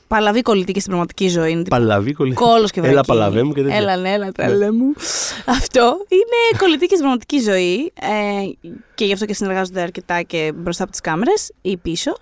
[0.07, 1.51] παλαβοί κολλητοί και στην πραγματική ζωή.
[1.51, 2.34] Είναι Παλαβοί, κολλη-.
[2.34, 2.95] Κώλος και βρακί.
[2.95, 3.78] Έλα, παλαβέ μου και τέτοια.
[3.78, 4.93] Έλα, ναι, έλα, τρέλε μου.
[5.45, 7.91] Αυτό είναι κολλητή και στην πραγματική ζωή.
[8.01, 12.18] Ε, και γι' αυτό και συνεργάζονται αρκετά και μπροστά από τις κάμερες ή πίσω.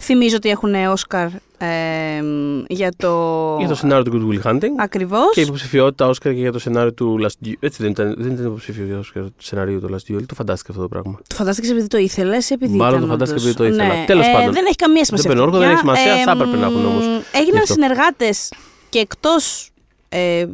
[0.00, 1.28] Θυμίζω ότι έχουν Όσκαρ
[1.64, 2.22] ε,
[2.68, 3.10] για το.
[3.58, 4.68] Για το σενάριο του Good Will Hunting.
[4.78, 5.30] Ακριβώς.
[5.34, 7.52] Και υποψηφιότητα Όσκαρ και για το σενάριο του Last Duel.
[7.60, 10.22] Έτσι δεν ήταν, δεν ήταν υποψήφιο για το Όσκαρ του σενάριου του Last Duel.
[10.26, 11.20] Το φαντάστηκα αυτό το πράγμα.
[11.26, 12.76] Το φαντάστηκες επειδή το ήθελες, επειδή.
[12.76, 13.54] Μάλλον ήταν το φαντάστηκα όντως.
[13.54, 13.98] επειδή το ήθελα.
[14.00, 14.04] Ναι.
[14.06, 14.52] Τέλος Ε, πάντων.
[14.52, 15.30] Δεν έχει καμία σημασία.
[15.30, 16.02] Δεν παίρνω αυτό, όρκο, δεν έχει παιδιά.
[16.02, 17.04] σημασία, θα έπρεπε να έχουν όμως.
[17.32, 17.72] Έγιναν Γι' αυτό.
[17.72, 18.48] συνεργάτες
[18.88, 19.70] και εκτός
[20.08, 20.46] ε,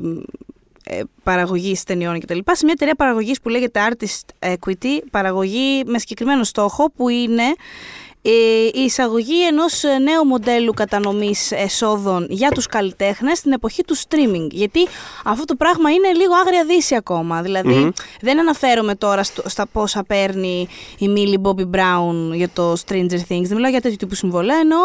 [0.85, 2.39] ε, παραγωγής ταινιών κτλ.
[2.53, 8.08] σε μια εταιρεία παραγωγής που λέγεται Artist Equity, παραγωγή με συγκεκριμένο στόχο που είναι ε,
[8.23, 14.47] η εισαγωγή ενός ε, νέου μοντέλου κατανομής εσόδων για τους καλλιτέχνες στην εποχή του streaming.
[14.51, 14.87] Γιατί
[15.25, 17.43] αυτό το πράγμα είναι λίγο άγρια δύση ακόμα.
[17.43, 17.89] Δηλαδή, Μμμ.
[18.21, 23.43] δεν αναφέρομαι τώρα στο- στα πόσα παίρνει η Millie Bobby Brown για το Stranger Things.
[23.47, 24.55] Δεν μιλάω για τέτοιου τύπου συμβολέ.
[24.55, 24.81] Εννοώ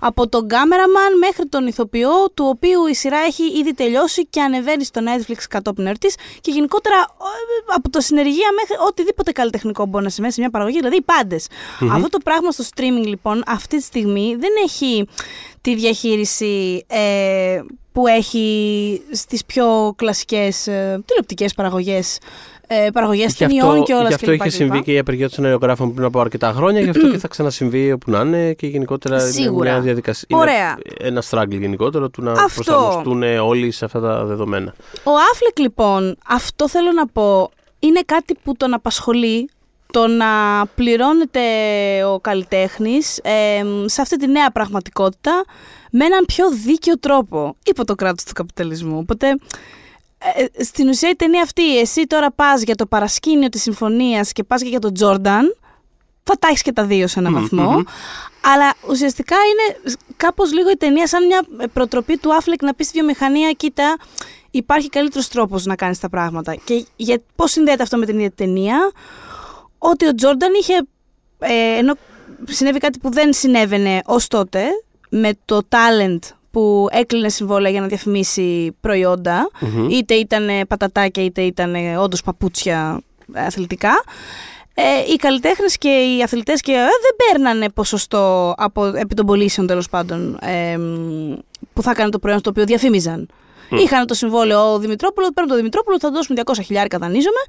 [0.00, 4.84] από τον κάμεραμαν μέχρι τον ηθοποιό, του οποίου η σειρά έχει ήδη τελειώσει και ανεβαίνει
[4.84, 10.10] στο Netflix κατόπιν εορτής και γενικότερα ε, από το συνεργεία μέχρι οτιδήποτε καλλιτεχνικό μπορεί να
[10.10, 11.46] συμβαίνει σε μια παραγωγή, δηλαδή οι παντες
[11.92, 15.06] Αυτό το πράγμα στο streaming λοιπόν αυτή τη στιγμή δεν έχει
[15.60, 17.60] τη διαχείριση ε,
[17.92, 22.18] που έχει στις πιο κλασικές ε, τηλεοπτικές παραγωγές,
[22.66, 25.34] ε, παραγωγές Γι' ταινιών αυτό, και όλας γι αυτό είχε συμβεί και η απεργία των
[25.34, 29.22] σεναριογράφων πριν από αρκετά χρόνια, γι' αυτό και θα ξανασυμβεί όπου να είναι και γενικότερα
[29.22, 29.70] είναι Σίγουρα.
[29.70, 30.38] μια διαδικασία.
[30.38, 30.78] Ωραία.
[31.00, 32.62] Είναι ένα struggle γενικότερο του να Αυτό.
[32.62, 34.74] προσαρμοστούν όλοι σε αυτά τα δεδομένα.
[35.04, 39.48] Ο Άφλεκ λοιπόν, αυτό θέλω να πω, είναι κάτι που τον απασχολεί
[39.92, 40.26] το να
[40.74, 41.40] πληρώνεται
[42.04, 45.44] ο καλλιτέχνης ε, σε αυτή τη νέα πραγματικότητα
[45.90, 48.98] με έναν πιο δίκαιο τρόπο υπό το κράτος του καπιταλισμού.
[48.98, 49.28] Οπότε
[50.18, 54.44] ε, στην ουσία η ταινία αυτή, εσύ τώρα πας για το παρασκήνιο της συμφωνίας και
[54.44, 55.56] πας και για τον Τζόρνταν,
[56.24, 57.70] θα τα έχεις και τα δύο σε έναν Μμμ, βαθμό.
[57.70, 57.82] μμμ.
[58.40, 62.98] Αλλά ουσιαστικά είναι κάπως λίγο η ταινία σαν μια προτροπή του Άφλεκ να πεις στη
[62.98, 63.96] βιομηχανία: Κοίτα,
[64.50, 66.54] υπάρχει καλύτερος τρόπος να κάνεις τα πράγματα.
[66.54, 68.90] Και για, πώς συνδέεται αυτό με την ίδια ταινία,
[69.78, 70.74] ότι ο Τζόρνταν είχε.
[71.38, 71.94] Ε, ενώ
[72.44, 74.64] συνέβη κάτι που δεν συνέβαινε ως τότε,
[75.08, 76.18] με το talent
[76.50, 79.88] που έκλεινε συμβόλαια για να διαφημίσει προϊόντα, Μμμ.
[79.90, 83.00] είτε ήταν πατατάκια, είτε ήταν όντως παπούτσια
[83.32, 84.02] ε, αθλητικά.
[84.80, 89.66] Ε, οι καλλιτέχνες και οι αθλητές και ε, δεν παίρνανε ποσοστό από, επί των πωλήσεων
[89.66, 91.34] τέλος πάντων ε, μ,
[91.72, 93.28] που θα έκανε το προϊόν το οποίο διαφήμιζαν.
[93.70, 97.40] Είχαν το συμβόλαιο ο Δημητρόπουλο, παίρνουν τον Δημητρόπουλο, θα δώσουμε 200 χιλιάρικα, δανείζομαι,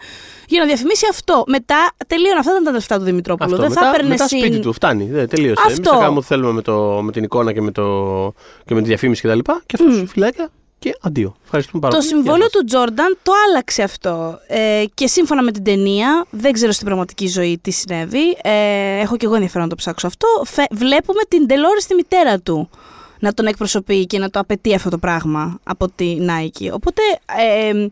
[0.47, 1.43] για να διαφημίσει αυτό.
[1.47, 2.39] Μετά τελείωνε.
[2.39, 3.49] Αυτά ήταν τα λεφτά του Δημητρόπουλου.
[3.49, 3.61] Αυτό.
[3.61, 5.05] δεν μετά, θα έπαιρνε μετά συν- σπίτι του, φτάνει.
[5.05, 5.61] Δεν, τελείωσε.
[5.65, 5.89] Εμείς Αυτό.
[5.91, 7.83] θα κάνουμε ό,τι θέλουμε με, το, με την εικόνα και με, το,
[8.65, 9.39] και με τη διαφήμιση κτλ.
[9.39, 10.49] Και, και αυτό φυλάκια
[10.79, 11.35] και αντίο.
[11.43, 12.09] Ευχαριστούμε πάρα Το πολύ.
[12.11, 12.59] συμβόλαιο Γεια σας.
[12.61, 14.39] του Τζόρνταν το άλλαξε αυτό.
[14.47, 18.37] Ε, και σύμφωνα με την ταινία, δεν ξέρω στην πραγματική ζωή τι συνέβη.
[18.41, 20.27] Ε, έχω και εγώ ενδιαφέρον να το ψάξω αυτό.
[20.45, 22.69] Φε, βλέπουμε την Ντελόρη στη μητέρα του
[23.19, 26.69] να τον εκπροσωπεί και να το απαιτεί αυτό το πράγμα από τη Nike.
[26.73, 27.01] Οπότε
[27.71, 27.87] ε,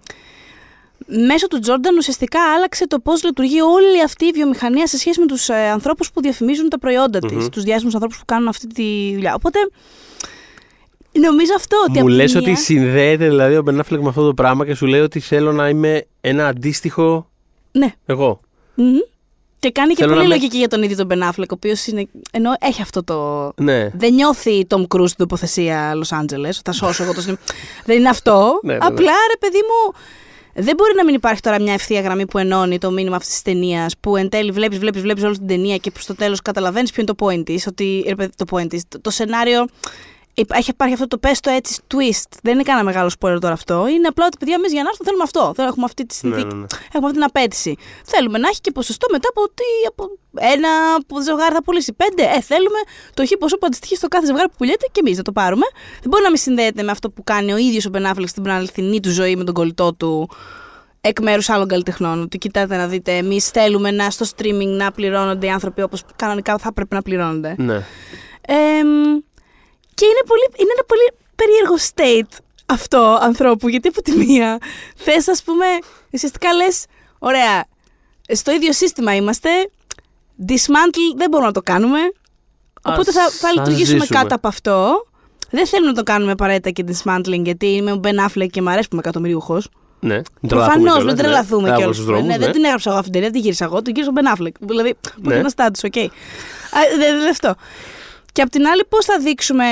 [1.28, 5.26] μέσω του Τζόρνταν ουσιαστικά άλλαξε το πώς λειτουργεί όλη αυτή η βιομηχανία σε σχέση με
[5.26, 7.48] τους ε, ανθρώπους που διαφημίζουν τα προϊόντα της, Μμμ.
[7.50, 9.34] τους διάσημους ανθρώπους που κάνουν αυτή τη δουλειά.
[9.36, 9.60] Οπότε
[11.12, 14.26] νομίζω αυτό ότι Μου απ' τη λες μία- ότι συνδέεται δηλαδή ο Μπενάφλεκ με αυτό
[14.26, 17.30] το πράγμα και σου λέει ότι θέλω να είμαι ένα αντίστοιχο
[17.72, 17.94] Ναι.
[18.06, 18.40] εγώ.
[18.76, 18.98] Μμμ.
[19.60, 21.88] Και κάνει και Θέλω πολύ να με- λογική για τον ίδιο τον Μπενάφλεκ, ο οποίος
[21.88, 22.08] είναι.
[22.32, 23.52] ενώ έχει αυτό το.
[23.64, 23.90] Ναι.
[23.94, 26.50] Δεν νιώθει Tom Cruise στην τοποθεσία Λο Άντζελε.
[26.64, 27.38] Θα σώσω εγώ το σινεμά.
[27.86, 28.60] Δεν είναι αυτό.
[28.64, 28.86] Ναι, ναι, ναι.
[28.86, 29.94] Απλά ρε παιδί μου.
[30.60, 33.42] Δεν μπορεί να μην υπάρχει τώρα μια ευθεία γραμμή που ενώνει το μήνυμα αυτής της
[33.42, 33.94] ταινίας.
[34.00, 37.04] Που εν τέλει βλέπεις, βλέπεις, βλέπεις όλη την ταινία και προς το τέλος καταλαβαίνεις ποιο
[37.08, 37.56] είναι το point τη.
[37.68, 39.66] Ότι ρε παιδί, το point της, το, το σενάριο.
[40.42, 42.32] Υπ- Έχει υπάρχει αυτό το πες το έτσι twist.
[42.44, 43.88] Δεν είναι κανένα μεγάλο spoiler τώρα αυτό.
[43.88, 45.52] Είναι απλά ότι παιδιά, εμείς για να έρθουμε θέλουμε αυτό.
[45.56, 46.56] Δεν έχουμε αυτή τη Ναι, συνθήκη.
[46.56, 46.66] ναι, ναι.
[46.94, 47.76] Έχουμε αυτή την απέτηση.
[48.06, 50.04] Θέλουμε να έχει και ποσοστό μετά από ότι από
[50.54, 50.70] ένα
[51.08, 52.24] που ζευγάρι θα πουλήσει πέντε.
[52.36, 52.80] Ε, θέλουμε
[53.14, 55.66] το χ ποσό που αντιστοιχεί στο κάθε ζευγάρι που πουλιέται και εμείς να το πάρουμε.
[56.02, 59.00] Δεν μπορεί να μην συνδέεται με αυτό που κάνει ο ίδιος ο Μπενάφλεξ στην αληθινή
[59.00, 60.30] του ζωή με τον κολλητό του
[61.02, 62.22] εκ μέρους άλλων καλλιτεχνών.
[62.22, 66.58] Ότι κοιτάτε να δείτε, εμείς θέλουμε να στο streaming να πληρώνονται οι άνθρωποι όπως κανονικά
[66.58, 67.56] θα πρέπει να πληρώνονται.
[67.58, 67.76] Ναι.
[68.48, 69.20] Εμ,
[69.98, 74.58] και είναι, πολύ, είναι ένα πολύ περίεργο state αυτό ανθρώπου, γιατί από τη μία
[74.96, 75.66] θες ας πούμε,
[76.14, 76.86] ουσιαστικά λες,
[77.20, 77.66] ωραία,
[78.34, 79.50] στο ίδιο σύστημα είμαστε,
[80.48, 82.00] dismantle δεν μπορούμε να το κάνουμε,
[82.82, 84.20] οπότε θα, θα ας λειτουργήσουμε ζήσουμε.
[84.20, 85.06] κάτω από αυτό.
[85.52, 88.70] Δεν θέλουμε να το κάνουμε απαραίτητα και dismantling, γιατί είμαι ο Ben Affleck και μου
[88.70, 89.70] αρέσει που είμαι εκατομμυριούχος.
[90.00, 91.22] Ναι, μην Προφανώς, κιόλας, μην ναι.
[91.22, 91.84] τρελαθούμε Ναι, κιόλας.
[91.86, 92.44] από τους δρόμους, Ναι, ναι.
[92.44, 94.56] δεν την έγραψα εγώ αυτήν την ταινία, την γύρισα εγώ, την γύρισα ο Ben Affleck.
[94.60, 95.30] Δηλαδή, που Ναι.
[95.32, 95.98] είναι ένα statue, οκ.
[95.98, 97.56] Α, Δεν δεν αυτό.
[98.38, 99.64] Και απ' την άλλη, πώς θα δείξουμε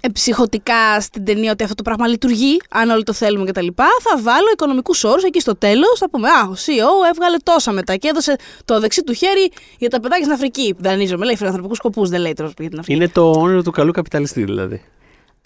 [0.00, 3.66] ε, ψυχοτικά στην ταινία ότι αυτό το πράγμα λειτουργεί, αν όλοι το θέλουμε κτλ.
[3.76, 5.98] Θα βάλω οικονομικούς όρους εκεί στο τέλος.
[5.98, 9.90] Θα πούμε Α, ο CEO έβγαλε τόσα μετά και έδωσε το δεξί του χέρι για
[9.90, 10.74] τα παιδάκια στην Αφρική.
[10.78, 12.98] Δανείζομαι, λέει φιλανθρωπικού σκοπούς, δεν λέει τώρα για την Αφρική.
[12.98, 14.82] Είναι το όνειρο του καλού καπιταλιστή δηλαδή.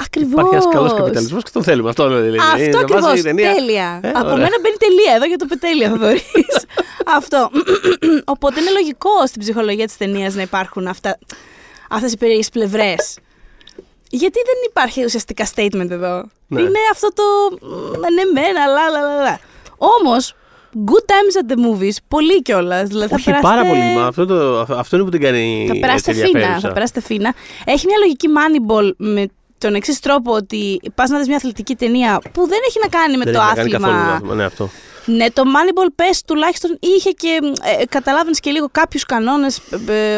[0.02, 0.32] Ακριβώς.
[0.32, 1.88] Υπάρχει ένας καλός καπιταλισμός και τον θέλουμε.
[1.88, 2.28] Αυτό δηλαδή.
[2.28, 2.42] είναι.
[2.42, 3.14] Αυτό Να βάζει ακριβώ.
[3.14, 3.54] η ταινία.
[3.54, 4.00] Τέλεια.
[4.02, 4.36] Ε, Από ωραία.
[4.36, 6.22] μένα μπαίνει τελεία εδώ για το πετέλεια, θα δωρείς.
[7.18, 7.50] Αυτό.
[8.34, 11.18] Οπότε είναι λογικό στην ψυχολογία της ταινίας να υπάρχουν αυτά,
[11.90, 13.18] αυτές οι περίεργες πλευρές.
[14.10, 16.60] Γιατί δεν υπάρχει ουσιαστικά statement εδώ; Ναι.
[16.60, 17.22] Είναι αυτό το.
[17.66, 19.40] «Μ, Ναι, μεν, αλλά, αλλά, αλλά.
[19.78, 20.34] Όμως,
[20.86, 22.88] good times at the movies, πολύ κιόλας.
[22.88, 23.94] Δηλαδή, θα Όχι, περάσετε- πάρα πολύ.
[23.96, 25.64] Μα αυτό, το, αυτό είναι που την κάνει.
[25.68, 26.38] θα περάσετε έτσι φίνα.
[26.38, 26.68] ενδιαφέρουσα.
[26.68, 27.34] Θα περάσετε φίνα.
[27.64, 29.26] Έχει μια λογική Moneyball με
[29.58, 33.16] τον εξής τρόπο ότι πας να δεις μια αθλητική ταινία που δεν έχει να κάνει
[33.16, 33.78] με Δεν το έχει να κάνει άθλημα.
[33.88, 34.34] καθόλου με το άθλημα.
[34.34, 34.70] Ναι, αυτό.
[35.16, 37.38] Ναι, το Moneyball πες τουλάχιστον είχε και
[37.80, 39.60] ε, καταλάβαινες και λίγο κάποιους κανόνες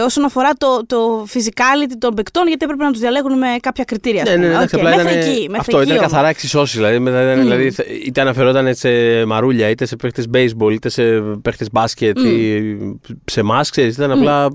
[0.05, 4.22] όσον αφορά το, το physicality των παικτών, γιατί έπρεπε να τους διαλέγουν με κάποια κριτήρια.
[4.22, 4.57] ας Ναι, ναι, πούμε.
[4.59, 6.11] ναι, Οκ, απλά μέχρι ήταν, εκεί, μέχρι αυτό εκεί ήταν όμως.
[6.11, 6.76] καθαρά εξισώσεις.
[6.76, 11.03] Δηλαδή, μετά ήταν, δηλαδή, θε- είτε αναφερόταν σε μαρούλια, είτε σε παίχτε baseball, είτε σε
[11.43, 13.95] παίχτε μπάσκετ, ή σε εμάς, ξέρεις.
[13.95, 14.49] Ήταν απλά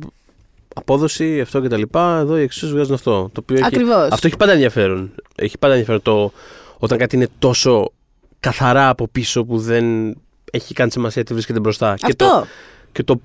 [0.75, 1.81] απόδοση, αυτό κτλ.
[1.97, 3.29] Εδώ οι εξισώσεις βγάζουν αυτό.
[3.33, 4.07] Το οποίο έχει, Ακριβώς.
[4.11, 5.11] αυτό έχει πάντα ενδιαφέρον.
[5.35, 6.31] Έχει πάντα ενδιαφέρον το
[6.77, 7.91] όταν κάτι είναι τόσο
[8.39, 10.15] καθαρά από πίσω που δεν
[10.51, 11.95] έχει καν σημασία τι βρίσκεται μπροστά.
[11.97, 12.47] Και το, Αυτό.
[12.91, 13.19] και το,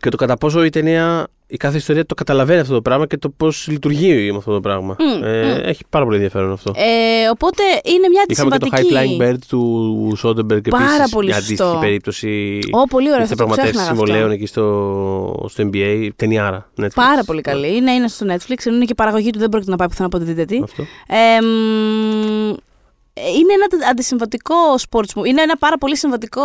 [0.00, 3.16] και το κατά πόσο η ταινία, η κάθε ιστορία το καταλαβαίνει αυτό το πράγμα και
[3.16, 4.96] το πώς λειτουργεί με αυτό το πράγμα.
[4.98, 5.68] Μμ, ε, μμ.
[5.68, 6.72] Έχει πάρα πολύ ενδιαφέρον αυτό.
[6.76, 9.18] Ε, οπότε είναι μια Είχαμε και το αντισυμβατική.
[9.18, 11.52] High Flying Bird του Σόντεμπεργκ Πάρα επίσης, πολύ μια σωστό.
[11.52, 12.58] αντίστοιχη περίπτωση.
[12.70, 14.04] Ω, πολύ ωραία, με αυτό το διαπραγματεύσεις ξέχναγα αυτό.
[14.06, 16.08] συμβολαίων εκεί στο, στο NBA.
[16.16, 16.70] Ταινιάρα.
[16.80, 16.88] Netflix.
[16.94, 17.80] Πάρα πολύ καλή.
[17.80, 18.66] Ναι, είναι στο Netflix.
[18.66, 20.60] Είναι και η παραγωγή του, δεν πρόκειται να πάει πουθενά από δείτε τι.
[20.62, 20.82] Αυτό.
[21.06, 22.54] Ε, μ,
[23.14, 24.54] είναι ένα αντι- αντισυμβατικό
[24.90, 25.24] sports movie.
[25.26, 26.42] Είναι ένα πάρα πολύ συμβατικό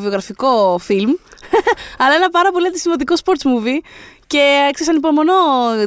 [0.00, 1.10] βιογραφικό φιλμ.
[1.98, 3.78] αλλά ένα πάρα πολύ αντισυμβατικό sports movie.
[4.26, 5.32] Και ξέρεις, ανυπομονώ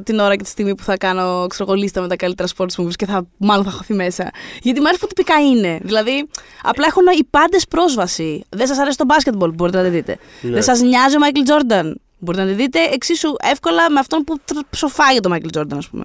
[0.03, 2.81] την ώρα και τη στιγμή που θα κάνω ξέρω, εγώ, λίστα με τα καλύτερα sports
[2.83, 4.29] movies και θα, μάλλον θα χαθεί μέσα.
[4.61, 5.79] Γιατί μου αρέσει που τυπικά είναι.
[5.81, 6.27] Δηλαδή,
[6.63, 8.43] απλά έχουν οι πάντες πρόσβαση.
[8.49, 10.17] Δεν σας αρέσει το basketball, μπορείτε να τη δείτε.
[10.41, 10.51] Ναι.
[10.51, 11.91] Δεν σας νοιάζει ο Michael Jordan.
[12.19, 15.87] Μπορείτε να τη δείτε εξίσου εύκολα με αυτόν που τρο- ψοφάγει το Michael Jordan, ας
[15.89, 16.03] πούμε.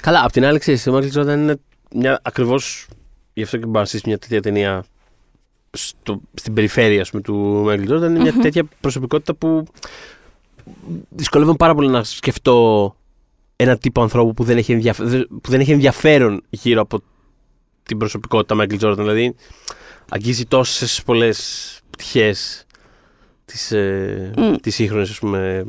[0.00, 1.56] Καλά, απ' την άλλη, ξέρεις, ο Michael Jordan είναι
[1.94, 2.86] μια ακριβώς.
[3.36, 4.84] Γι' αυτό και μπορεί να στήσει μια τέτοια ταινία
[5.70, 8.08] στο, στην περιφέρεια ας πούμε, του Michael Jordan.
[8.08, 9.64] Είναι μια τέτοια προσωπικότητα που
[11.08, 12.96] δυσκολεύομαι πάρα πολύ να σκεφτώ
[13.56, 14.98] ένα τύπο ανθρώπου που δεν έχει, ενδιαφ...
[15.42, 16.98] που δεν έχει ενδιαφέρον γύρω από
[17.82, 18.96] την προσωπικότητα Michael Jordan.
[18.96, 19.34] Δηλαδή,
[20.08, 22.66] αγγίζει τόσες πολλές πτυχές
[23.44, 24.54] της ε, Μμ.
[24.54, 25.66] της σύγχρονης ας πούμε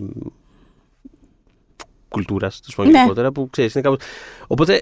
[2.09, 2.89] κουλτούρας του Ναι.
[2.91, 3.99] γενικότερα που ξέρεις είναι κάπως...
[4.47, 4.81] οπότε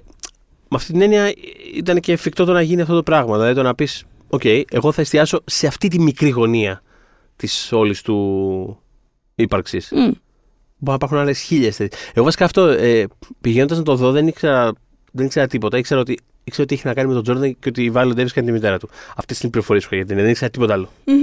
[0.76, 1.34] με αυτή την έννοια
[1.76, 4.92] ήταν και εφικτό το να γίνει αυτό το πράγμα δηλαδή το να πεις οκ εγώ
[4.92, 6.82] θα εστιάσω σε αυτή τη μικρή γωνία
[7.36, 8.80] της όλης του
[9.36, 10.12] ύπαρξης Μμ.
[10.78, 12.12] Μπορεί να υπάρχουν άλλες χίλιες τέτοιες.
[12.14, 13.08] Εγώ βασικά αυτό ε,
[13.42, 14.72] πηγαίνοντας να το δω δεν ήξερα,
[15.12, 15.78] δεν ήξερα τίποτα.
[15.78, 18.34] Ήξερα ότι, ήξερα ότι είχε να κάνει με τον Τζόρνταν και ότι η Βάλλον Ντέβις
[18.34, 18.90] κάνει τη μητέρα του.
[19.16, 20.24] Αυτέ είναι οι πληροφορίες που είχα για την ταινία.
[20.24, 20.90] Δεν ήξερα τίποτα άλλο.
[21.06, 21.18] Μμμ.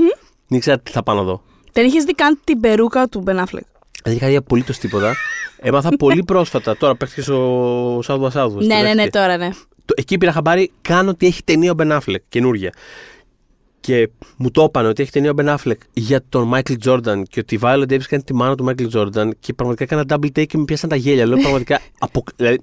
[0.48, 1.42] Δεν ήξερα τι θα πάω να δω.
[1.72, 3.71] Δεν είχες δει καν την περούκα του Ben Affleck;
[4.02, 5.14] Δεν είχα δει απολύτως τίποτα.
[5.56, 6.76] Έμαθα πολύ πρόσφατα.
[6.76, 8.64] Τώρα παίχτηκε ο South by Southwest.
[8.64, 9.48] Ναι, ναι, ναι, τώρα ναι.
[9.84, 12.72] Το- Εκεί πήρα χαμπάρι, κάνω ότι έχει ταινία ο Ben Affleck, καινούργια.
[13.80, 17.40] Και μου το είπαν ότι έχει ταινία ο Ben Affleck για τον Michael Jordan και
[17.40, 20.46] ότι η Violet Davis κάνει τη μάνα του Michael Jordan και πραγματικά έκανα double take
[20.46, 21.26] και με πιάσαν τα γέλια.
[21.26, 21.80] Λέω πραγματικά.
[21.98, 22.24] Απο...
[22.36, 22.58] δηλαδή,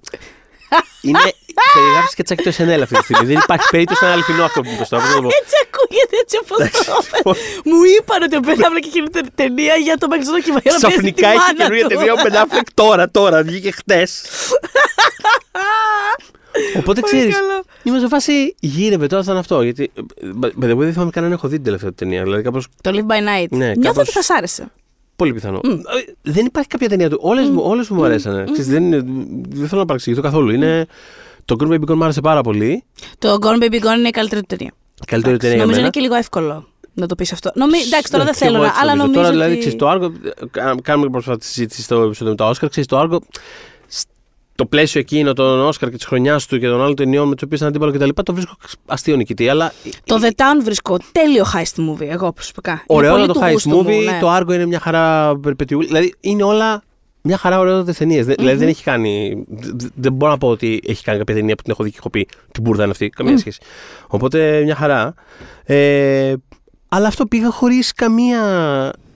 [1.01, 1.19] είναι
[1.73, 3.25] περιγράφηση και τσάκι το SNL αυτή τη στιγμή.
[3.33, 5.27] Δεν υπάρχει περίπτωση να είναι αληθινό αυτό που μου το πω.
[5.41, 7.43] Έτσι ακούγεται, έτσι όπως το είπες.
[7.65, 10.53] Μου είπαν ότι ο Ben Affleck είχε τε- ταινία για το Michael Jordan και η
[10.55, 11.95] Viola πιέζει τη Ξαφνικά έχει μάνα καινούργια του.
[11.95, 14.23] ταινία ο Ben Affleck τώρα, τώρα, βγήκε χτες.
[16.77, 17.63] Οπότε Πολύ ξέρεις, καλό.
[17.83, 19.61] είμαι σε φάση γύρευε τώρα σαν αυτό.
[19.61, 19.91] Γιατί.
[20.21, 22.23] Με δεν δεν θυμάμαι καν αν έχω δει την τελευταία ταινία.
[22.23, 23.47] Δηλαδή κάπω Το Live by Night.
[23.49, 24.71] Ναι, Νιώθω κάπως- ότι θα σ' άρεσε.
[25.19, 25.59] Πολύ πιθανό.
[25.65, 27.19] Ε, Δεν υπάρχει κάποια ταινία του.
[27.21, 28.43] Όλες μου, όλες μου αρέσανε.
[28.43, 29.03] Ξέρεις, δεν, είναι-
[29.49, 30.51] δεν θέλω να παρεξηγηθώ καθόλου.
[30.51, 30.85] Είναι,
[31.45, 32.83] το Gone Baby Gone μου άρεσε πάρα πολύ.
[33.17, 34.71] Το Gone Baby Gone είναι η καλύτερη του ταινία.
[35.07, 35.81] Καλύτερη ταινία για Νομίζω μένα.
[35.81, 37.51] είναι και λίγο εύκολο να το πεις αυτό.
[37.55, 37.77] Νομι...
[37.77, 38.69] Εντάξει, τώρα Ναι, δεν και θέλω εγώ να.
[38.69, 39.13] έτσι Αλλά νομίζω.
[39.13, 39.35] Τώρα ότι...
[39.37, 40.11] δηλαδή ξέρεις, το Άργο.
[40.81, 42.69] Κάνουμε και πρόσφατα τη συζήτηση στο επεισόδιο με το Όσκαρ.
[42.69, 43.19] Ξέρεις, το Άργο.
[44.59, 47.43] Το πλαίσιο εκείνο των Όσκαρ και της χρονιάς του και των άλλων ταινιών με τι
[47.45, 48.09] οποίε ήταν αντίπαλο κτλ.
[48.23, 48.55] Το βρίσκω
[48.85, 49.49] αστείο νικητή.
[49.49, 49.73] Αλλά
[50.05, 52.71] Το The Town βρίσκω τέλειο heist movie, εγώ προσωπικά.
[52.71, 54.03] Είναι ωραίο πολύ το του Heist γούστου μου, Movie.
[54.05, 54.17] ναι.
[54.21, 55.87] Το Άργο είναι μια χαρά περπετιούλη.
[55.87, 56.81] Δηλαδή είναι όλα
[57.21, 58.23] μια χαρά ωραιότατε ταινίε.
[58.23, 59.43] Δηλαδή δεν έχει κάνει.
[59.49, 61.95] δε- Δεν μπορώ να πω ότι έχει κάνει κάποια ταινία που την έχω δει και
[61.99, 63.09] έχω πει την μπουρδα είναι αυτή.
[63.09, 63.59] Καμία σχέση.
[64.07, 65.13] Οπότε μια χαρά.
[65.63, 66.33] Ε,
[66.89, 68.41] αλλά αυτό πήγα χωρίς καμία.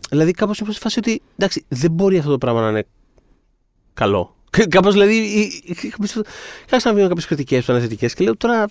[0.10, 2.86] Δηλαδή κάπως ήμουν σε φάση ότι εντάξει, δεν μπορεί αυτό το πράγμα να είναι
[3.94, 4.36] καλό.
[4.70, 5.52] Κάπως δηλαδή.
[6.70, 8.66] Κάτσε να βγαίνουν κάποιες κριτικές που ήταν θετικέ και λέω τώρα.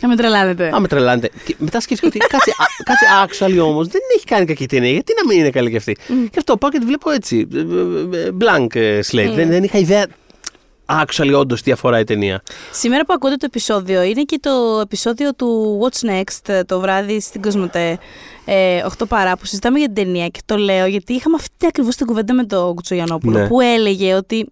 [0.00, 0.70] Να με τρελάνετε.
[0.74, 1.30] Α, με τρελάνετε.
[1.44, 3.06] Και μετά σκέφτηκα ότι κάτσε, α- κάτσε
[3.46, 4.90] actually όμως δεν έχει κάνει κακή ταινία.
[4.90, 7.48] Γιατί να μην είναι καλή κι αυτή; Και αυτό πάω και τη βλέπω έτσι.
[7.54, 9.32] ε, ε, ε, Blank ε, slate.
[9.34, 10.06] Δεν, δεν είχα ιδέα
[11.04, 12.42] actually όντως τι αφορά η ταινία.
[12.72, 17.20] Σήμερα που ακούτε το επεισόδιο είναι και το επεισόδιο του What's Next ε, το βράδυ
[17.20, 17.98] στην Κοσμοτέ
[18.44, 21.96] ε, 8 παρά που συζητάμε για την ταινία και το λέω γιατί είχαμε αυτή ακριβώς
[21.96, 23.48] την κουβέντα με τον Κουτσογιανόπουλο Ναι.
[23.48, 24.48] που έλεγε ότι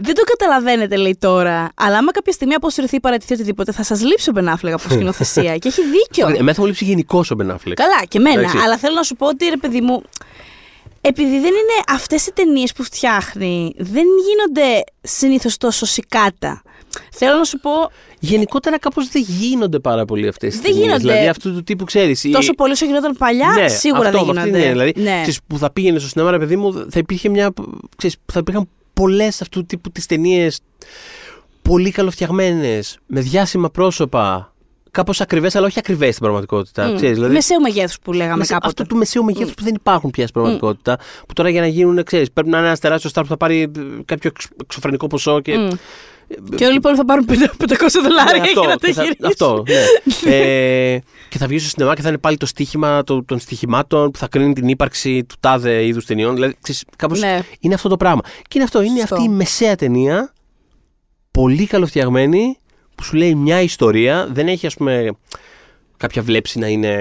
[0.00, 4.02] δεν το καταλαβαίνετε λέει τώρα αλλά άμα κάποια στιγμή αποσυρθεί ή παρατηθεί οτιδήποτε θα σας
[4.02, 6.28] λείψει ο Μπενάφλεγ από σκηνοθεσία και έχει δίκιο.
[6.28, 7.76] Εμένα θα μου λείψει γενικώς ο Μπενάφλεκ.
[7.76, 8.38] Καλά, και εμένα.
[8.40, 8.58] Εντάξει.
[8.58, 10.02] Αλλά θέλω να σου πω ότι ρε παιδί μου,
[11.00, 16.62] επειδή δεν είναι αυτές οι ταινίες που φτιάχνει, δεν γίνονται συνήθως τόσο σικάτα.
[17.12, 17.70] Θέλω να σου πω
[18.20, 20.84] Γενικότερα κάπως δεν γίνονται πάρα πολύ αυτές τι Δεν ταινίες.
[20.86, 21.02] γίνονται.
[21.02, 22.26] Δηλαδή αυτού του τύπου ξέρεις.
[22.32, 24.68] τόσο πολύ όσο γινόταν παλιά, ναι, σίγουρα αυτό, δεν με αυτή γίνονται.
[24.68, 25.20] την έννοια, Δηλαδή, ναι.
[25.20, 27.52] ξέρεις, που θα πήγαινε στο σινεμά, ρε παιδί μου, θα υπήρχε μια.
[27.96, 28.68] Ξέρεις, θα υπήρχαν
[28.98, 30.60] πολλές αυτού του τύπου τις ταινίες
[31.62, 34.52] πολύ καλοφτιαγμένες, με διάσημα πρόσωπα.
[34.90, 36.88] Κάπως ακριβές, αλλά όχι ακριβές στην πραγματικότητα.
[36.88, 36.94] Μμ.
[36.96, 38.68] Ξέρεις, δηλαδή, Μεσαίου μεγέθους που λέγαμε μεσα- κάποτε.
[38.68, 40.96] Αυτό του μεσαίου μεγέθους που δεν υπάρχουν πια στην πραγματικότητα.
[41.26, 43.62] Που τώρα για να γίνουν, ξέρεις, πρέπει να είναι ένας τεράστιος στάρ που θα πάρει
[43.62, 43.68] ε,
[44.04, 45.56] κάποιο εξ- εξωφρενικό ποσό και.
[45.56, 45.68] Μμ.
[46.56, 47.36] Και όλοι λοιπόν θα πάρουν 500
[48.02, 49.24] δολάρια Ναι, για να το και θα- γυρίσουν.
[49.26, 49.62] αυτό,
[50.24, 50.34] ναι.
[50.36, 50.98] ε,
[51.28, 54.18] και θα βγεις στο σινεμά και θα είναι πάλι το στοίχημα το- των στοιχημάτων που
[54.18, 56.34] θα κρίνει την ύπαρξη του τάδε είδους ταινιών.
[56.34, 57.40] Δηλαδή, ξέρεις, κάπως Ναι.
[57.60, 58.20] είναι αυτό το πράγμα.
[58.24, 59.14] Και είναι αυτό, είναι Σωστό.
[59.14, 60.32] αυτή η μεσαία ταινία,
[61.30, 62.56] πολύ καλοφτιαγμένη,
[62.94, 65.10] που σου λέει μια ιστορία, δεν έχει ας πούμε
[65.98, 66.94] κάποια βλέψη να είναι,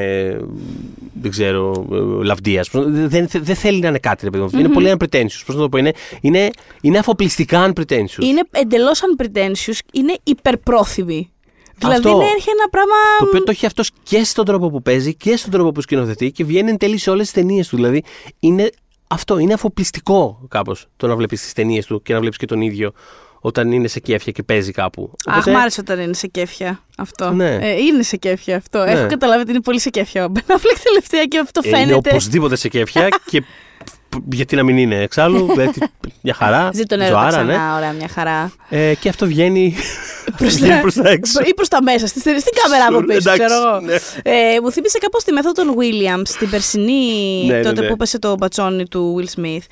[1.21, 2.69] δεν ξέρω, ε, λαβδίας.
[2.71, 4.49] Δεν, δεν θέλει να είναι κάτι, ρε παιδί μου.
[4.59, 5.41] Είναι πολύ unpretentious.
[5.45, 5.91] Πώς να το πω, είναι,
[6.21, 6.49] είναι,
[6.81, 8.21] είναι αφοπλιστικά unpretentious.
[8.21, 11.31] Είναι εντελώς unpretentious, είναι υπερπρόθυμη.
[11.77, 12.09] Δηλαδή Αυτό.
[12.09, 12.95] είναι έρχεται ένα πράγμα.
[13.19, 16.31] Το οποίο το έχει αυτό και στον τρόπο που παίζει και στον τρόπο που σκηνοθετεί
[16.31, 17.75] και βγαίνει εν τέλει σε όλες τις ταινίες του.
[17.75, 18.03] Δηλαδή
[18.39, 18.69] είναι
[19.07, 22.61] αυτό, είναι αφοπλιστικό κάπως το να βλέπεις τις ταινίες του και να βλέπεις και τον
[22.61, 22.91] ίδιο
[23.47, 25.11] όταν είναι σε κέφια και παίζει κάπου.
[25.25, 27.31] Αχ, μ' άρεσε όταν είναι σε κέφια αυτό.
[27.31, 27.55] Ναι.
[27.61, 28.83] Ε, είναι σε κέφια αυτό.
[28.83, 28.91] Ναι.
[28.91, 32.09] Έχω καταλάβει ότι είναι πολύ σε κέφια ο Μπενάφλεκ τελευταία και αυτό Ε, είναι φαίνεται.
[32.09, 33.41] οπωσδήποτε σε κέφια και
[34.09, 35.47] π- γιατί να μην είναι εξάλλου.
[35.51, 35.79] δηλαδή,
[36.21, 36.69] μια χαρά.
[36.73, 37.75] Ζει τον έρωτα ζωάρα, ξανά, ναι.
[37.75, 38.51] ωραία, μια χαρά.
[38.69, 39.75] Ε, και αυτό βγαίνει
[40.37, 41.41] Προς βγαίνει τα- προς τα έξω.
[41.45, 43.79] Ή προς τα μέσα, στην, στην κάμερα από πίσω, Εντάξει, ξέρω εγώ.
[43.79, 43.95] ναι.
[44.23, 47.87] Ε, μου θύμισε κάπως τη μέθοδο των Williams, την περσινή, Ναι, ναι, τότε ναι.
[47.87, 49.65] που έπεσε το μπατσόνι του Will Smith.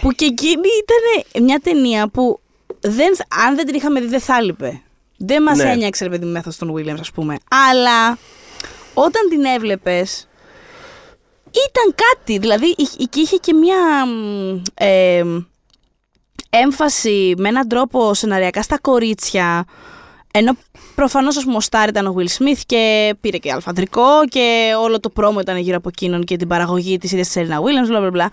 [0.00, 2.40] Που και εκείνη ήταν μια ταινία που
[2.82, 3.12] δεν,
[3.46, 4.80] αν δεν την είχαμε δει δεν θα έλειπε.
[5.16, 5.70] Δεν μας Ναι.
[5.70, 7.36] ένιωξε ρε παιδί μου, η μέθοδος των Williams ας πούμε.
[7.70, 8.18] Αλλά
[8.94, 10.28] όταν την έβλεπες
[11.50, 12.38] ήταν κάτι.
[12.38, 15.22] Δηλαδή είχε- εκεί είχε και μια μ, ε,
[16.50, 19.64] έμφαση με έναν τρόπο σεναριακά στα κορίτσια.
[20.34, 20.52] Ενώ
[20.94, 25.00] προφανώς ας πούμε ο Στάρ ήταν ο Will Smith και πήρε και αλφαντρικό και όλο
[25.00, 27.98] το πρόμο ήταν γύρω από εκείνον και την παραγωγή της ίδιας της Σέρινα Williams, μπλα
[28.00, 28.30] μπλα μπλα.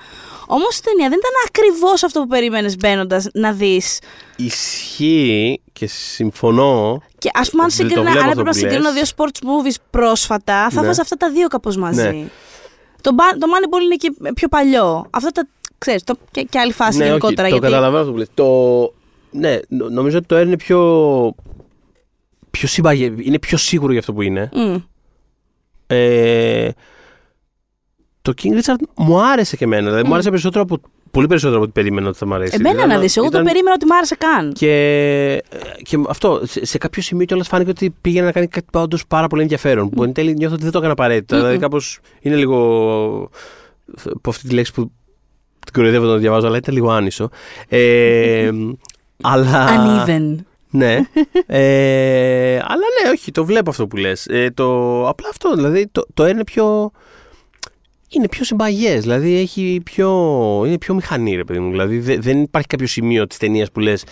[0.48, 4.00] Όμως η ταινία δεν ήταν ακριβώς αυτό που περίμενες μπαίνοντας να δεις.
[4.36, 7.02] Ισχύει και συμφωνώ.
[7.18, 8.72] Και ας πούμε, αν, Το συγκρινα, βλέπω αν αυτό έπρεπε να που λες.
[8.72, 10.88] συγκρίνω δύο sports movies πρόσφατα, θα Ναι.
[10.88, 12.02] βάζα αυτά τα δύο κάπως μαζί.
[12.02, 12.26] Ναι.
[13.02, 15.06] Το, Ba- το Moneyball είναι και πιο παλιό.
[15.10, 15.48] Αυτά τα.
[15.78, 17.48] ξέρεις, το, και, και άλλη φάση ναι, όχι, γενικότερα.
[17.50, 17.66] το γιατί...
[17.66, 18.28] καταλαβαίνω αυτό που λες.
[18.34, 18.46] Το...
[19.32, 20.80] Ναι, νο- νομίζω ότι το Air είναι πιο...
[22.52, 23.14] πιο συμπαγε...
[23.18, 24.50] είναι πιο σίγουρο για αυτό που είναι.
[24.54, 24.76] Μμ.
[25.88, 26.70] Ε,
[28.22, 29.90] το King Richard μου άρεσε και εμένα.
[29.90, 30.78] Δηλαδή, μου άρεσε περισσότερο από,
[31.12, 32.56] πολύ περισσότερο από ό,τι περίμενα ότι θα μου αρέσει.
[32.56, 34.54] Εμένα Δηλαδή, να δεις, εγώ ήταν- το περίμενα ότι μ' άρεσε καν.
[34.54, 35.44] Και,
[35.82, 39.28] και αυτό, σε, σε κάποιο σημείο κιόλας φάνηκε ότι πήγαινε να κάνει κάτι όντως πάρα
[39.28, 39.90] πολύ ενδιαφέρον.
[39.90, 41.36] Που εν τέλει νιώθω ότι δεν το έκανε απαραίτητα.
[41.36, 41.42] Μμμ.
[41.44, 43.30] Δηλαδή, κάπως είναι λίγο.
[44.16, 44.92] από αυτή τη λέξη που
[45.60, 47.30] την κοροϊδεύω όταν το διαβάζω, αλλά ήταν λίγο άνισο.
[47.68, 48.52] Ε,
[49.22, 49.68] αλλά.
[50.06, 50.36] Uneven.
[50.72, 51.00] Ναι.
[51.46, 54.26] ε, αλλά ναι, όχι, το βλέπω αυτό που λες.
[54.28, 56.92] Ε, το, απλά αυτό, δηλαδή το, το είναι πιο.
[58.12, 60.10] Είναι πιο συμπαγές, δηλαδή έχει πιο,
[60.66, 61.70] είναι πιο μηχανή, ρε παιδί μου.
[61.72, 64.04] Δηλαδή δε- δεν υπάρχει κάποιο σημείο της ταινίας που λες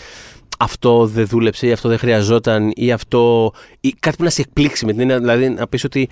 [0.60, 3.52] αυτό δεν δούλεψε ή αυτό δεν χρειαζόταν ή αυτό.
[3.80, 6.10] ή κάτι που να σε εκπλήξει με την έννοια, δηλαδή να πεις ότι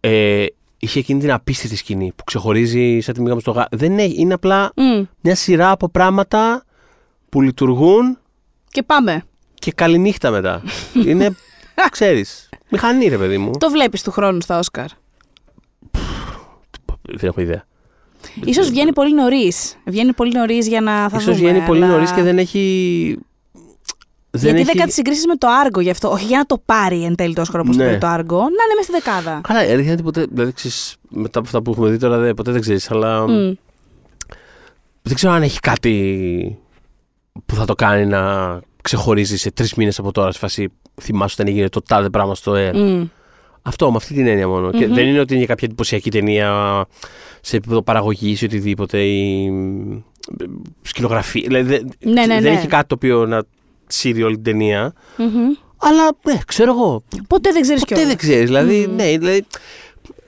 [0.00, 0.44] ε,
[0.78, 3.66] είχε εκείνη την απίστευτη σκηνή που ξεχωρίζει σαν τη μήγαμε στο γά.
[3.70, 5.02] Δεν είναι, είναι απλά Μμ.
[5.20, 6.64] μια σειρά από πράγματα
[7.28, 8.18] που λειτουργούν
[8.70, 9.22] Και πάμε.
[9.62, 10.62] Και καληνύχτα μετά.
[11.06, 11.36] Είναι,
[11.90, 13.50] ξέρεις, μηχανή ρε παιδί μου.
[13.58, 14.86] Το βλέπεις του χρόνου στα Όσκαρ;
[17.02, 17.64] Δεν έχω ιδέα.
[18.44, 19.76] Ίσως βγαίνει πολύ νωρίς.
[19.86, 21.36] Βγαίνει πολύ νωρίς για να θα Ίσως δούμε.
[21.50, 23.18] βγαίνει πολύ αλλά- νωρίς και δεν έχει...
[24.30, 24.66] Δεν Γιατί έχει...
[24.66, 26.10] δεν κάτι συγκρίσεις με το Άργο γι' αυτό.
[26.10, 27.84] Όχι για να το πάρει εν τέλει το Όσκαρ όπω Ναι.
[27.84, 28.36] πήρε το Άργο.
[28.38, 29.40] Να είναι μέσα στη δεκάδα.
[29.48, 32.18] Καλά, η αλήθεια είναι ότι ποτέ, δηλαδή, ξέρεις, μετά από αυτά που έχουμε δει τώρα,
[32.18, 33.52] δεν, ποτέ δεν ξέρεις, αλλά Μμ.
[35.02, 36.58] δεν ξέρω αν έχει κάτι
[37.46, 40.68] που θα το κάνει να ξεχωρίζει σε τρεις μήνες από τώρα, σε φάση
[41.00, 42.72] θυμάσαι όταν έγινε το τάδε πράγμα στο air.
[42.74, 43.04] Μμ.
[43.62, 44.70] Αυτό, με αυτή την έννοια μόνο.
[44.70, 44.94] Και Μμμ.
[44.94, 46.84] δεν είναι ότι είναι κάποια εντυπωσιακή ταινία
[47.40, 49.50] σε επίπεδο παραγωγής ή οτιδήποτε ή,
[50.82, 51.42] σκηνογραφία.
[51.46, 52.58] Δηλαδή, δεν- Ναι, ναι, δεν ναι.
[52.58, 53.42] έχει κάτι το οποίο να
[53.86, 54.92] σύρει όλη την ταινία.
[55.16, 55.52] Μμμ.
[55.84, 57.02] Αλλά ναι, ξέρω εγώ.
[57.28, 58.10] Ποτέ δεν ξέρεις Ποτέ κιόλας.
[58.12, 58.44] δεν ξέρεις.
[58.46, 59.46] Δηλαδή, ναι, δηλαδή,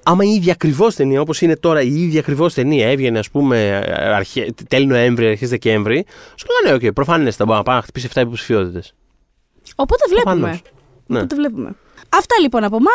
[0.04, 3.84] άμα η ίδια ακριβώς ταινία, όπως είναι τώρα η ίδια ακριβώς ταινία, έβγαινε, ας πούμε,
[4.14, 8.08] αρχέ, τέλη Νοέμβρη, αρχές Δεκέμβρη, σου λέγανε, ναι, οκ, προφανέστατα μπορεί να πάει να χτυπήσει
[8.14, 8.94] 7 υποψηφιότητες.
[9.76, 10.34] Οπότε βλέπουμε.
[10.34, 10.62] Προφανώς.
[11.06, 11.18] Ναι.
[11.18, 11.74] Οπότε βλέπουμε.
[12.08, 12.90] Αυτά λοιπόν από εμάς.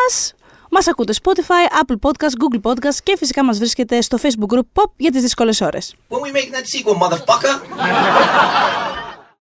[0.70, 4.90] Μας ακούτε Spotify, Apple Podcast, Google Podcast και φυσικά μας βρίσκετε στο Facebook group Pop
[4.96, 5.94] για τις δύσκολες ώρες.
[6.08, 7.54] When we making that sequel, motherfucker?